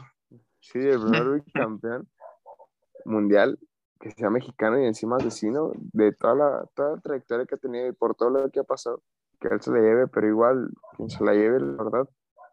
Sí, 0.61 0.79
el 0.79 1.01
primer 1.01 1.43
bicampeón 1.45 2.09
mundial 3.05 3.59
que 4.03 4.11
sea 4.11 4.31
mexicano 4.31 4.81
y 4.81 4.85
encima 4.85 5.17
asesino 5.17 5.71
de 5.77 6.13
toda 6.13 6.35
la, 6.35 6.67
toda 6.75 6.97
la 6.97 7.01
trayectoria 7.01 7.47
que 7.47 7.55
ha 7.55 7.59
tenido 7.59 7.87
y 7.87 7.93
por 7.93 8.17
todo 8.17 8.31
lo 8.31 8.51
que 8.51 8.59
ha 8.59 8.65
pasado, 8.65 9.01
que 9.41 9.47
él 9.47 9.63
se 9.63 9.71
le 9.71 9.81
lleve, 9.81 10.09
pero 10.09 10.27
igual 10.27 10.71
quien 10.97 11.09
se 11.09 11.23
la 11.25 11.33
lleve, 11.35 11.61
la 11.61 11.85
verdad, 11.85 12.09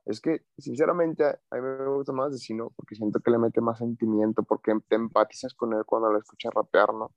es 0.06 0.22
que 0.22 0.42
sinceramente 0.60 1.26
a 1.26 1.56
mí 1.56 1.62
me 1.62 1.88
gusta 1.88 2.14
más 2.14 2.28
asesino 2.28 2.72
porque 2.76 2.94
siento 2.94 3.20
que 3.20 3.32
le 3.32 3.40
mete 3.40 3.62
más 3.62 3.80
sentimiento, 3.80 4.44
porque 4.44 4.78
te 4.88 4.96
empatizas 4.96 5.56
con 5.56 5.74
él 5.74 5.84
cuando 5.88 6.12
lo 6.12 6.20
escuchas 6.20 6.54
rapear, 6.54 6.94
¿no? 6.94 7.12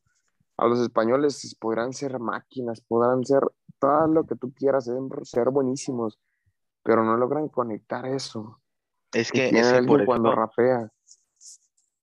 A 0.56 0.66
los 0.66 0.80
españoles 0.80 1.54
podrán 1.60 1.92
ser 1.92 2.18
máquinas, 2.18 2.80
podrán 2.80 3.22
ser 3.24 3.42
todo 3.78 4.06
lo 4.06 4.24
que 4.24 4.36
tú 4.36 4.54
quieras, 4.54 4.90
ser 5.24 5.50
buenísimos, 5.50 6.18
pero 6.82 7.04
no 7.04 7.18
logran 7.18 7.48
conectar 7.48 8.06
eso. 8.06 8.60
Es 9.12 9.30
que, 9.30 9.50
es 9.50 9.86
por 9.86 10.06
cuando 10.06 10.34
rapea 10.34 10.90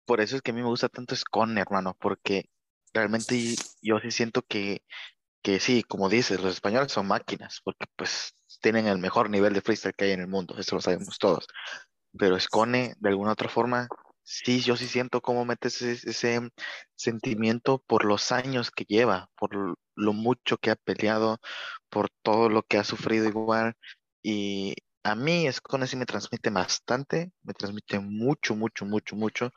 por 0.10 0.22
eso 0.22 0.38
es 0.38 0.41
que 0.41 0.50
a 0.50 0.56
mí 0.56 0.63
me 0.63 0.67
gusta 0.67 0.89
tanto 0.89 1.15
Scone, 1.15 1.62
hermano, 1.62 1.95
porque 2.00 2.50
realmente 2.95 3.54
yo 3.80 4.00
sí 4.00 4.10
siento 4.10 4.41
que, 4.41 4.84
que 5.43 5.60
sí, 5.60 5.84
como 5.84 6.10
dices, 6.10 6.41
los 6.41 6.56
españoles 6.56 6.91
son 6.91 7.06
máquinas, 7.06 7.62
porque 7.63 7.86
pues 7.95 8.34
tienen 8.60 8.88
el 8.88 8.98
mejor 8.98 9.30
nivel 9.30 9.54
de 9.54 9.62
freestyle 9.62 9.93
que 9.95 10.06
hay 10.06 10.12
en 10.13 10.22
el 10.22 10.28
mundo, 10.28 10.56
eso 10.58 10.74
lo 10.76 10.82
sabemos 10.82 11.19
todos. 11.19 11.48
Pero 12.17 12.39
Scone, 12.39 12.95
de 12.98 13.10
alguna 13.10 13.34
otra 13.34 13.50
forma, 13.50 13.88
sí, 14.24 14.62
yo 14.62 14.76
sí 14.76 14.88
siento 14.88 15.22
cómo 15.22 15.45
metes 15.45 15.80
ese, 15.84 16.10
ese 16.10 16.50
sentimiento 16.95 17.84
por 17.86 18.04
los 18.04 18.32
años 18.32 18.72
que 18.72 18.86
lleva, 18.86 19.30
por 19.38 19.78
lo 19.93 20.13
mucho 20.13 20.58
que 20.58 20.72
ha 20.72 20.76
peleado, 20.76 21.38
por 21.89 22.10
todo 22.24 22.50
lo 22.50 22.63
que 22.63 22.80
ha 22.80 22.84
sufrido 22.84 23.28
igual. 23.28 23.76
Y 24.24 24.74
a 25.04 25.15
mí 25.15 25.52
Scone 25.52 25.88
sí 25.88 25.95
me 25.95 26.06
transmite 26.06 26.50
bastante, 26.50 27.32
me 27.43 27.54
transmite 27.54 28.00
mucho, 28.00 28.56
mucho, 28.56 28.86
mucho, 28.86 29.15
mucho, 29.15 29.52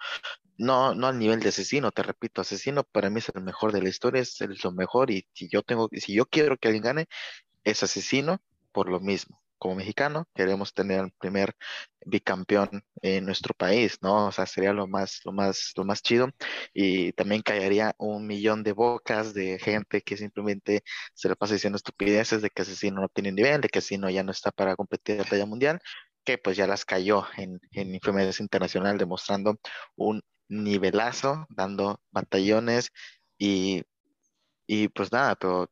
no, 0.59 0.95
no 0.95 1.09
al 1.09 1.19
nivel 1.19 1.41
de 1.41 1.49
asesino, 1.51 1.91
te 1.93 2.03
repito, 2.03 2.41
asesino 2.41 2.85
para 2.85 3.11
mí 3.11 3.19
es 3.19 3.31
el 3.35 3.43
mejor 3.43 3.73
de 3.73 3.83
la 3.83 3.89
historia, 3.89 4.23
es 4.23 4.41
el, 4.41 4.57
lo 4.63 4.73
mejor 4.73 5.11
y 5.11 5.27
si 5.33 5.49
yo 5.49 5.63
tengo, 5.63 5.89
si 5.93 6.15
yo 6.15 6.27
quiero 6.27 6.57
que 6.57 6.69
alguien 6.69 6.85
gane, 6.85 7.07
es 7.65 7.83
asesino 7.83 8.41
por 8.73 8.89
lo 8.91 9.01
mismo. 9.01 9.41
Como 9.59 9.77
mexicano 9.77 10.27
queremos 10.35 10.75
tener 10.75 11.01
el 11.05 11.13
primer 11.13 11.55
bicampeón 12.05 12.85
en 13.01 13.25
nuestro 13.25 13.55
país, 13.55 13.99
¿no? 14.03 14.27
O 14.27 14.33
sea, 14.33 14.47
sería 14.47 14.73
lo 14.73 14.89
más, 14.89 15.21
lo 15.25 15.33
más, 15.33 15.73
lo 15.77 15.85
más 15.85 16.03
chido. 16.03 16.31
Y 16.75 17.13
también 17.13 17.43
caería 17.43 17.95
un 17.99 18.27
millón 18.27 18.65
de 18.65 18.73
bocas 18.73 19.35
de 19.35 19.59
gente 19.61 20.03
que 20.03 20.17
simplemente 20.17 20.83
se 21.15 21.29
le 21.29 21.37
pasa 21.37 21.55
diciendo 21.55 21.77
estupideces 21.77 22.43
de 22.43 22.51
que 22.51 22.63
asesino 22.63 23.01
no 23.03 23.09
tiene 23.09 23.33
nivel, 23.33 23.61
de 23.61 23.69
que 23.69 23.79
asesino 23.79 24.11
ya 24.11 24.25
no 24.25 24.33
está 24.33 24.51
para 24.51 24.75
competir 24.77 25.19
la 25.19 25.25
talla 25.25 25.47
mundial, 25.47 25.81
que 26.25 26.39
pues 26.39 26.57
ya 26.57 26.67
las 26.67 26.85
cayó 26.85 27.27
en, 27.37 27.61
en 27.73 27.95
Infemedios 27.95 28.41
Internacional 28.41 28.99
demostrando 28.99 29.59
un 29.97 30.23
nivelazo, 30.53 31.47
dando 31.49 32.01
batallones 32.11 32.91
y, 33.39 33.83
y 34.67 34.89
pues 34.89 35.11
nada, 35.13 35.35
pero 35.37 35.71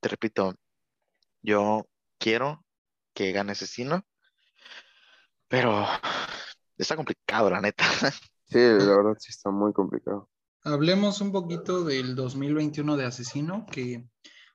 te 0.00 0.08
repito, 0.08 0.54
yo 1.42 1.88
quiero 2.18 2.64
que 3.14 3.32
gane 3.32 3.52
Asesino, 3.52 4.04
pero 5.48 5.86
está 6.76 6.96
complicado, 6.96 7.50
la 7.50 7.60
neta. 7.60 7.84
Sí, 8.50 8.58
la 8.58 8.96
verdad 8.96 9.16
sí 9.16 9.28
está 9.30 9.48
muy 9.52 9.72
complicado. 9.72 10.28
Hablemos 10.64 11.20
un 11.20 11.30
poquito 11.30 11.84
del 11.84 12.16
2021 12.16 12.96
de 12.96 13.04
Asesino, 13.04 13.64
que 13.70 14.08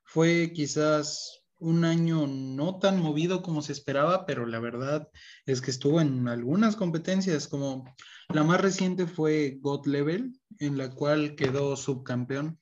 fue 0.04 0.52
quizás 0.54 1.45
un 1.60 1.86
año 1.86 2.28
no 2.28 2.80
tan 2.80 3.02
movido 3.02 3.42
como 3.42 3.62
se 3.62 3.72
esperaba, 3.72 4.26
pero 4.26 4.46
la 4.46 4.60
verdad 4.60 5.10
es 5.46 5.62
que 5.62 5.72
estuvo 5.72 6.02
en 6.02 6.28
algunas 6.28 6.76
competencias, 6.76 7.48
como 7.48 7.86
la 8.30 8.44
más 8.44 8.62
reciente 8.62 9.08
fue 9.08 9.58
God 9.62 9.86
Level, 9.86 10.40
en 10.60 10.78
la 10.78 10.92
cual 10.92 11.36
quedó 11.36 11.76
subcampeón, 11.76 12.60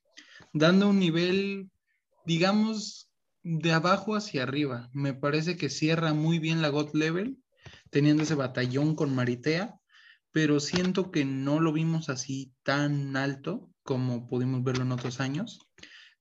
dando 0.53 0.89
un 0.89 0.99
nivel, 0.99 1.71
digamos, 2.25 3.11
de 3.43 3.71
abajo 3.71 4.15
hacia 4.15 4.43
arriba. 4.43 4.89
Me 4.93 5.13
parece 5.13 5.57
que 5.57 5.69
cierra 5.69 6.13
muy 6.13 6.39
bien 6.39 6.61
la 6.61 6.69
God 6.69 6.93
Level, 6.93 7.37
teniendo 7.89 8.23
ese 8.23 8.35
batallón 8.35 8.95
con 8.95 9.13
Maritea, 9.13 9.79
pero 10.31 10.59
siento 10.59 11.11
que 11.11 11.25
no 11.25 11.59
lo 11.59 11.73
vimos 11.73 12.09
así 12.09 12.53
tan 12.63 13.15
alto 13.15 13.69
como 13.83 14.27
pudimos 14.27 14.63
verlo 14.63 14.83
en 14.83 14.91
otros 14.91 15.19
años. 15.19 15.59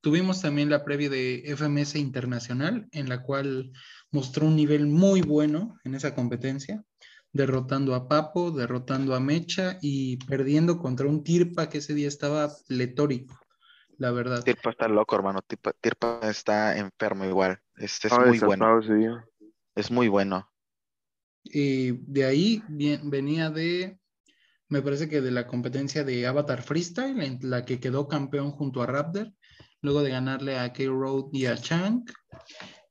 Tuvimos 0.02 0.42
también 0.42 0.68
la 0.68 0.84
previa 0.84 1.08
de 1.08 1.44
FMS 1.56 1.94
Internacional, 1.94 2.88
en 2.90 3.08
la 3.08 3.22
cual 3.22 3.70
mostró 4.10 4.48
un 4.48 4.56
nivel 4.56 4.88
muy 4.88 5.22
bueno 5.22 5.78
en 5.84 5.94
esa 5.94 6.12
competencia, 6.12 6.82
derrotando 7.32 7.94
a 7.94 8.08
Papo, 8.08 8.50
derrotando 8.50 9.14
a 9.14 9.20
Mecha 9.20 9.78
y 9.80 10.16
perdiendo 10.26 10.78
contra 10.78 11.06
un 11.06 11.22
Tirpa 11.22 11.68
que 11.68 11.78
ese 11.78 11.94
día 11.94 12.08
estaba 12.08 12.50
pletórico, 12.66 13.38
la 13.96 14.10
verdad. 14.10 14.42
Tirpa 14.42 14.70
está 14.70 14.88
loco, 14.88 15.14
hermano. 15.14 15.38
Tirpa, 15.80 16.18
está 16.28 16.76
enfermo 16.76 17.24
igual. 17.24 17.60
Este 17.76 18.08
es 18.08 18.18
muy 18.18 18.40
bueno. 18.40 19.24
Es 19.76 19.88
muy 19.92 20.08
bueno. 20.08 20.50
Y 21.44 21.92
de 21.92 22.24
ahí 22.24 22.62
venía 22.68 23.50
de, 23.50 24.00
me 24.68 24.82
parece 24.82 25.08
que 25.08 25.20
de 25.20 25.30
la 25.30 25.46
competencia 25.46 26.02
de 26.02 26.26
Avatar 26.26 26.62
Freestyle, 26.62 27.22
en 27.22 27.38
la 27.42 27.64
que 27.64 27.78
quedó 27.78 28.08
campeón 28.08 28.50
junto 28.50 28.82
a 28.82 28.86
Raptor 28.86 29.32
luego 29.82 30.02
de 30.02 30.10
ganarle 30.10 30.58
a 30.58 30.72
K-Road 30.72 31.26
y 31.32 31.46
a 31.46 31.56
Chang. 31.56 32.04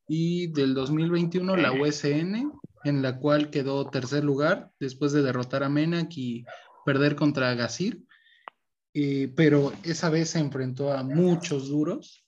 Y 0.07 0.47
del 0.47 0.73
2021 0.73 1.55
la 1.55 1.71
USN, 1.71 2.51
en 2.83 3.01
la 3.01 3.17
cual 3.17 3.49
quedó 3.49 3.89
tercer 3.89 4.23
lugar 4.23 4.71
después 4.79 5.13
de 5.13 5.21
derrotar 5.21 5.63
a 5.63 5.69
Menak 5.69 6.09
y 6.17 6.45
perder 6.85 7.15
contra 7.15 7.55
Gazir. 7.55 8.03
pero 9.35 9.71
esa 9.83 10.09
vez 10.09 10.31
se 10.31 10.39
enfrentó 10.39 10.91
a 10.91 11.03
muchos 11.03 11.69
duros, 11.69 12.25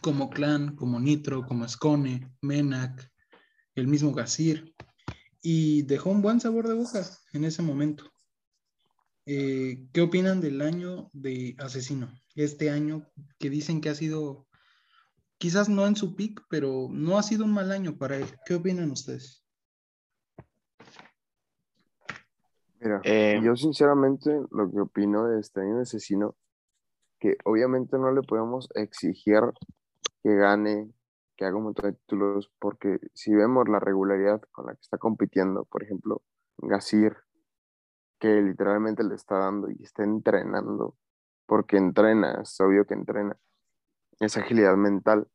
como 0.00 0.30
Clan, 0.30 0.76
como 0.76 1.00
Nitro, 1.00 1.44
como 1.44 1.68
Skone, 1.68 2.30
Menak, 2.40 3.10
el 3.74 3.88
mismo 3.88 4.12
Gazir. 4.12 4.72
y 5.42 5.82
dejó 5.82 6.10
un 6.10 6.22
buen 6.22 6.40
sabor 6.40 6.68
de 6.68 6.74
boca 6.74 7.04
en 7.34 7.44
ese 7.44 7.60
momento. 7.60 8.10
Eh, 9.26 9.86
¿Qué 9.92 10.00
opinan 10.00 10.40
del 10.40 10.62
año 10.62 11.10
de 11.12 11.54
Asesino? 11.58 12.10
Este 12.34 12.70
año 12.70 13.06
que 13.38 13.50
dicen 13.50 13.80
que 13.80 13.90
ha 13.90 13.94
sido, 13.94 14.46
quizás 15.38 15.68
no 15.68 15.86
en 15.86 15.96
su 15.96 16.16
pick, 16.16 16.42
pero 16.50 16.88
no 16.90 17.18
ha 17.18 17.22
sido 17.22 17.44
un 17.44 17.52
mal 17.52 17.70
año 17.70 17.96
para 17.96 18.16
él. 18.16 18.26
¿Qué 18.44 18.54
opinan 18.54 18.90
ustedes? 18.90 19.44
Mira, 22.80 23.00
eh, 23.04 23.40
yo 23.42 23.56
sinceramente 23.56 24.30
lo 24.50 24.70
que 24.70 24.80
opino 24.80 25.26
de 25.26 25.40
este 25.40 25.60
año 25.60 25.76
de 25.76 25.82
Asesino, 25.82 26.36
que 27.18 27.38
obviamente 27.44 27.96
no 27.98 28.12
le 28.12 28.22
podemos 28.22 28.68
exigir 28.74 29.40
que 30.22 30.34
gane, 30.34 30.92
que 31.36 31.44
haga 31.44 31.56
un 31.56 31.64
montón 31.64 31.90
de 31.90 31.96
títulos, 31.96 32.50
porque 32.58 32.98
si 33.14 33.34
vemos 33.34 33.68
la 33.68 33.80
regularidad 33.80 34.42
con 34.52 34.66
la 34.66 34.74
que 34.74 34.80
está 34.80 34.98
compitiendo, 34.98 35.64
por 35.64 35.82
ejemplo, 35.82 36.22
Gasir, 36.58 37.16
que 38.18 38.40
literalmente 38.40 39.04
le 39.04 39.14
está 39.14 39.38
dando 39.38 39.70
y 39.70 39.82
está 39.82 40.04
entrenando, 40.04 40.96
porque 41.46 41.76
entrena, 41.76 42.40
es 42.42 42.60
obvio 42.60 42.86
que 42.86 42.94
entrena, 42.94 43.36
esa 44.20 44.40
agilidad 44.40 44.76
mental, 44.76 45.28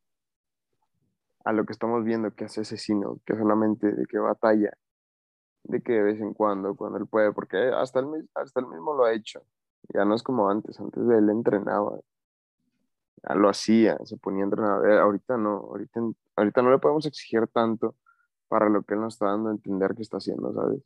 a 1.44 1.52
lo 1.52 1.64
que 1.64 1.72
estamos 1.72 2.04
viendo 2.04 2.34
que 2.34 2.44
hace 2.44 2.62
asesino, 2.62 3.20
que 3.24 3.36
solamente 3.36 3.92
de 3.92 4.06
que 4.06 4.18
batalla, 4.18 4.72
de 5.64 5.82
que 5.82 5.92
de 5.92 6.02
vez 6.02 6.20
en 6.20 6.34
cuando, 6.34 6.74
cuando 6.76 6.98
él 6.98 7.06
puede, 7.06 7.32
porque 7.32 7.56
hasta 7.74 8.00
él, 8.00 8.28
hasta 8.34 8.60
él 8.60 8.66
mismo 8.66 8.94
lo 8.94 9.04
ha 9.04 9.12
hecho, 9.12 9.42
ya 9.94 10.04
no 10.04 10.14
es 10.14 10.22
como 10.22 10.50
antes, 10.50 10.78
antes 10.80 11.06
de 11.06 11.18
él 11.18 11.30
entrenaba, 11.30 11.98
ya 13.22 13.34
lo 13.34 13.48
hacía, 13.48 13.98
se 14.04 14.16
ponía 14.16 14.42
a 14.42 14.44
entrenar, 14.44 14.86
eh, 14.86 14.98
ahorita 14.98 15.36
no, 15.36 15.56
ahorita, 15.58 16.00
ahorita 16.36 16.62
no 16.62 16.70
le 16.70 16.78
podemos 16.78 17.06
exigir 17.06 17.46
tanto 17.48 17.96
para 18.48 18.68
lo 18.68 18.82
que 18.82 18.94
él 18.94 19.00
nos 19.00 19.14
está 19.14 19.26
dando 19.26 19.50
a 19.50 19.52
entender 19.52 19.94
que 19.94 20.02
está 20.02 20.18
haciendo, 20.18 20.52
¿sabes? 20.52 20.82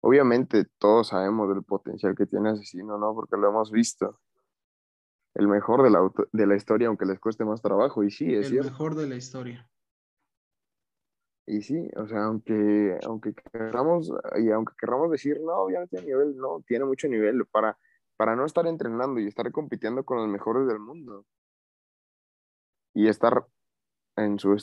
Obviamente 0.00 0.64
todos 0.78 1.08
sabemos 1.08 1.48
del 1.48 1.64
potencial 1.64 2.14
que 2.14 2.26
tiene 2.26 2.50
Asesino, 2.50 2.98
¿no? 2.98 3.14
Porque 3.14 3.36
lo 3.36 3.48
hemos 3.48 3.70
visto. 3.70 4.20
El 5.36 5.48
mejor 5.48 5.82
de 5.82 5.90
la, 5.90 6.00
de 6.32 6.46
la 6.46 6.56
historia, 6.56 6.88
aunque 6.88 7.04
les 7.04 7.20
cueste 7.20 7.44
más 7.44 7.60
trabajo. 7.60 8.02
Y 8.02 8.10
sí, 8.10 8.34
es 8.34 8.50
El 8.50 8.64
mejor 8.64 8.94
de 8.94 9.06
la 9.06 9.16
historia. 9.16 9.68
Y 11.46 11.60
sí, 11.60 11.90
o 11.94 12.06
sea, 12.06 12.24
aunque, 12.24 12.98
aunque 13.06 13.34
queramos, 13.34 14.10
y 14.36 14.50
aunque 14.50 14.72
queramos 14.80 15.10
decir, 15.10 15.38
no, 15.42 15.52
obviamente 15.58 15.98
tiene 15.98 16.06
nivel, 16.06 16.36
no, 16.38 16.62
tiene 16.66 16.86
mucho 16.86 17.06
nivel 17.06 17.44
para, 17.46 17.78
para 18.16 18.34
no 18.34 18.46
estar 18.46 18.66
entrenando 18.66 19.20
y 19.20 19.26
estar 19.26 19.52
compitiendo 19.52 20.04
con 20.04 20.16
los 20.16 20.28
mejores 20.28 20.66
del 20.66 20.80
mundo. 20.80 21.26
Y 22.94 23.08
estar 23.08 23.46
en 24.16 24.38
su, 24.38 24.56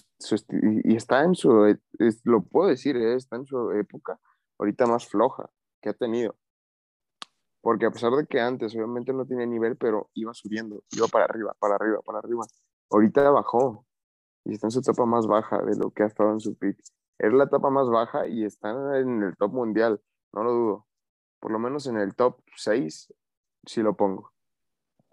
y 0.50 0.96
está 0.96 1.24
en 1.24 1.36
su, 1.36 1.78
lo 2.24 2.42
puedo 2.42 2.68
decir, 2.70 2.98
¿eh? 2.98 3.16
está 3.16 3.36
en 3.36 3.46
su 3.46 3.72
época 3.74 4.20
ahorita 4.58 4.88
más 4.88 5.08
floja 5.08 5.50
que 5.82 5.90
ha 5.90 5.94
tenido. 5.94 6.36
Porque 7.64 7.86
a 7.86 7.92
pesar 7.92 8.12
de 8.12 8.28
que 8.28 8.42
antes 8.42 8.76
obviamente 8.76 9.14
no 9.14 9.26
tenía 9.26 9.46
nivel, 9.46 9.78
pero 9.78 10.10
iba 10.16 10.34
subiendo, 10.34 10.84
iba 10.92 11.08
para 11.08 11.24
arriba, 11.24 11.56
para 11.58 11.76
arriba, 11.76 12.02
para 12.06 12.20
arriba. 12.20 12.46
Ahorita 12.90 13.30
bajó 13.30 13.86
y 14.44 14.52
está 14.52 14.68
en 14.68 14.72
su 14.72 14.80
etapa 14.80 15.06
más 15.06 15.28
baja 15.28 15.62
de 15.64 15.78
lo 15.78 15.90
que 15.92 16.04
ha 16.04 16.08
estado 16.08 16.34
en 16.34 16.42
su 16.42 16.58
pick. 16.58 16.78
Es 17.18 17.32
la 17.32 17.46
etapa 17.46 17.70
más 17.70 17.88
baja 17.90 18.28
y 18.28 18.44
está 18.44 18.72
en 19.00 19.24
el 19.24 19.38
top 19.38 19.54
mundial, 19.54 20.02
no 20.34 20.44
lo 20.44 20.52
dudo. 20.52 20.88
Por 21.40 21.52
lo 21.52 21.60
menos 21.60 21.88
en 21.88 21.96
el 21.96 22.16
top 22.16 22.42
6, 22.58 23.14
si 23.66 23.82
lo 23.82 23.96
pongo. 23.96 24.34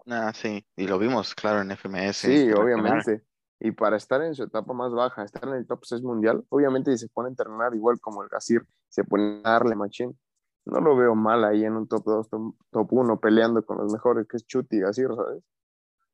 Ah, 0.07 0.33
sí, 0.33 0.65
y 0.75 0.87
lo 0.87 0.99
vimos, 0.99 1.33
claro, 1.33 1.61
en 1.61 1.71
FMS. 1.71 2.17
Sí, 2.17 2.51
obviamente. 2.51 3.23
Y 3.61 3.71
para 3.71 3.95
estar 3.95 4.21
en 4.23 4.35
su 4.35 4.43
etapa 4.43 4.73
más 4.73 4.91
baja, 4.91 5.23
estar 5.23 5.47
en 5.47 5.55
el 5.55 5.65
top 5.65 5.85
6 5.85 6.01
mundial, 6.01 6.43
obviamente 6.49 6.91
si 6.91 6.97
se 6.97 7.13
pone 7.13 7.27
a 7.27 7.29
entrenar 7.29 7.73
igual 7.75 7.97
como 8.01 8.23
el 8.23 8.27
Gasir, 8.27 8.67
se 8.89 9.05
pone 9.05 9.39
a 9.45 9.51
darle 9.51 9.75
machín. 9.75 10.19
No 10.65 10.79
lo 10.79 10.95
veo 10.95 11.15
mal 11.15 11.43
ahí 11.43 11.63
en 11.65 11.73
un 11.73 11.87
top 11.87 12.03
2, 12.05 12.29
top 12.71 12.93
1 12.93 13.19
peleando 13.19 13.65
con 13.65 13.77
los 13.77 13.91
mejores, 13.91 14.27
que 14.27 14.37
es 14.37 14.45
Chuti 14.45 14.79
Gasir, 14.79 15.07
¿sabes? 15.15 15.43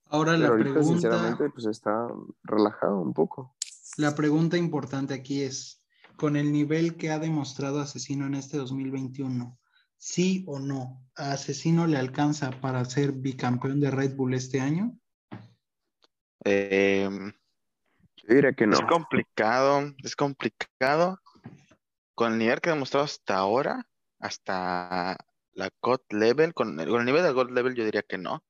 Ahora 0.06 0.38
la 0.38 0.54
pregunta... 0.54 0.84
sinceramente, 0.84 1.50
pues 1.50 1.66
está 1.66 2.08
relajado 2.44 3.00
un 3.00 3.14
poco. 3.14 3.56
La 3.98 4.16
pregunta 4.16 4.58
importante 4.58 5.14
aquí 5.14 5.42
es, 5.42 5.84
con 6.16 6.38
el 6.38 6.52
nivel 6.52 6.96
que 6.96 7.12
ha 7.12 7.20
demostrado 7.20 7.82
Asesino 7.82 8.26
en 8.26 8.36
este 8.36 8.58
2021, 8.58 9.58
¿sí 9.98 10.46
o 10.48 10.60
no 10.60 11.04
a 11.16 11.34
Asesino 11.34 11.88
le 11.88 11.98
alcanza 11.98 12.52
para 12.62 12.86
ser 12.86 13.12
bicampeón 13.12 13.82
de 13.82 13.92
Red 13.92 14.16
Bull 14.16 14.34
este 14.34 14.62
año? 14.62 14.98
Eh, 16.46 17.10
que 18.56 18.68
no. 18.68 18.78
Es 18.78 18.82
complicado, 18.82 19.94
es 20.04 20.16
complicado. 20.16 21.20
Con 22.16 22.34
el 22.34 22.40
nivel 22.40 22.62
que 22.62 22.70
ha 22.70 22.74
demostrado 22.74 23.06
hasta 23.06 23.36
ahora, 23.36 23.86
hasta 24.20 25.18
la 25.54 25.70
God 25.82 26.02
Level, 26.10 26.54
con 26.54 26.80
el, 26.80 27.06
nivel 27.06 27.24
de 27.24 27.32
God 27.32 27.52
Level 27.52 27.76
yo 27.76 27.86
diría 27.86 28.04
que 28.04 28.18
no. 28.18 28.44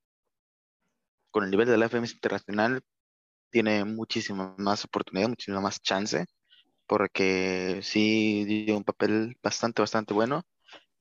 Con 1.32 1.43
el 1.45 1.51
nivel 1.51 1.67
de 1.67 1.77
la 1.77 1.86
FMS 1.88 2.13
Internacional 2.13 2.82
tiene 3.49 3.86
muchísima 3.86 4.56
más 4.58 4.86
oportunidad, 4.86 5.30
muchísima 5.30 5.62
más 5.62 5.82
chance, 5.82 6.25
porque 6.88 7.82
sí 7.84 8.45
dio 8.45 8.77
un 8.77 8.84
papel 8.84 9.38
bastante, 9.43 9.82
bastante 9.82 10.13
bueno. 10.13 10.43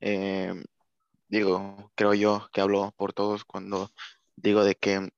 Eh, 0.01 0.55
digo, 1.29 1.93
creo 1.95 2.15
yo 2.15 2.49
que 2.53 2.61
hablo 2.61 2.93
por 2.97 3.13
todos 3.13 3.45
cuando 3.45 3.91
digo 4.37 4.65
de 4.65 4.77
que 4.77 5.09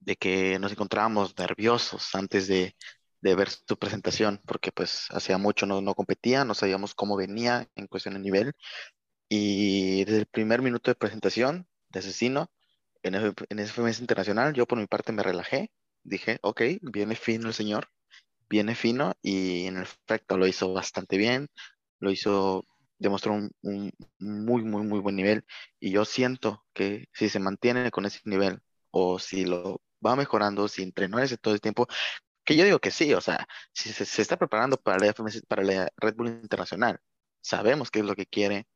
de 0.00 0.16
que 0.16 0.58
nos 0.58 0.72
encontrábamos 0.72 1.36
nerviosos 1.38 2.14
antes 2.14 2.48
de, 2.48 2.74
ver 3.22 3.50
su 3.50 3.78
presentación, 3.78 4.40
porque 4.46 4.72
pues 4.72 5.08
hacía 5.10 5.38
mucho 5.38 5.66
no, 5.66 5.80
no 5.80 5.94
competía, 5.94 6.44
no 6.44 6.54
sabíamos 6.54 6.94
cómo 6.94 7.16
venía 7.16 7.68
en 7.74 7.86
cuestión 7.86 8.14
de 8.14 8.20
nivel. 8.20 8.52
Y 9.28 10.04
desde 10.04 10.20
el 10.20 10.26
primer 10.26 10.62
minuto 10.62 10.90
de 10.90 10.94
presentación 10.96 11.68
de 11.90 12.00
Asesino, 12.00 12.50
en, 13.02 13.14
en 13.14 13.58
FMS 13.60 14.00
Internacional, 14.00 14.54
yo 14.54 14.66
por 14.66 14.78
mi 14.78 14.86
parte 14.86 15.12
me 15.12 15.22
relajé, 15.22 15.70
dije, 16.02 16.38
ok, 16.42 16.62
viene 16.82 17.14
fino 17.16 17.48
el 17.48 17.54
señor, 17.54 17.88
viene 18.48 18.74
fino, 18.74 19.14
y 19.22 19.66
en 19.66 19.78
efecto 19.78 20.38
lo 20.38 20.46
hizo 20.46 20.72
bastante 20.72 21.16
bien, 21.18 21.48
lo 22.00 22.10
hizo, 22.10 22.66
demostró 22.98 23.34
un, 23.34 23.50
un 23.62 23.92
muy, 24.18 24.62
muy, 24.64 24.84
muy 24.84 25.00
buen 25.00 25.16
nivel, 25.16 25.44
y 25.80 25.92
yo 25.92 26.04
siento 26.04 26.64
que 26.74 27.08
si 27.12 27.28
se 27.28 27.40
mantiene 27.40 27.90
con 27.90 28.06
ese 28.06 28.20
nivel, 28.24 28.60
o 28.90 29.18
si 29.18 29.44
lo 29.44 29.82
va 30.04 30.16
mejorando, 30.16 30.68
si 30.68 30.82
entrenó 30.82 31.18
ese 31.18 31.38
todo 31.38 31.54
el 31.54 31.60
tiempo, 31.60 31.86
que 32.48 32.56
yo 32.56 32.64
digo 32.64 32.78
que 32.78 32.90
sí, 32.90 33.12
o 33.12 33.20
sea, 33.20 33.46
si 33.74 33.92
se, 33.92 34.22
está 34.22 34.38
preparando 34.38 34.78
para 34.78 34.98
la, 34.98 35.14
para 35.48 35.62
la 35.62 35.92
Red 35.98 36.14
Bull 36.16 36.28
Internacional, 36.28 36.98
sabemos 37.42 37.90
qué 37.90 37.98
es 37.98 38.06
lo 38.06 38.14
que 38.14 38.24
quiere, 38.24 38.66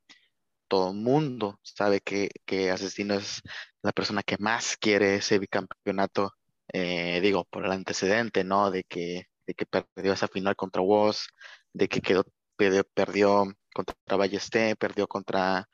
todo 0.69 0.91
el 0.91 0.99
mundo 0.99 1.59
sabe 1.63 2.03
que, 2.03 2.29
que 2.45 2.71
Asesino 2.71 3.15
es 3.15 3.41
la 3.81 3.93
persona 3.93 4.23
que 4.23 4.37
más 4.37 4.77
quiere 4.77 5.15
ese 5.15 5.39
bicampeonato, 5.39 6.35
eh, 6.71 7.21
digo, 7.23 7.45
por 7.47 7.65
el 7.65 7.73
antecedente, 7.73 8.45
¿no? 8.45 8.71
De 8.71 8.85
que, 8.85 9.29
de 9.47 9.55
que 9.55 9.65
perdió 9.65 10.13
esa 10.13 10.29
final 10.29 10.55
contra 10.55 10.83
Woz, 10.83 11.29
de 11.73 11.89
que 11.89 12.03
quedó, 12.03 12.27
perdió, 12.57 13.47
contra 13.73 14.17
Ballesté, 14.19 14.77
perdió 14.77 15.09
contra, 15.09 15.67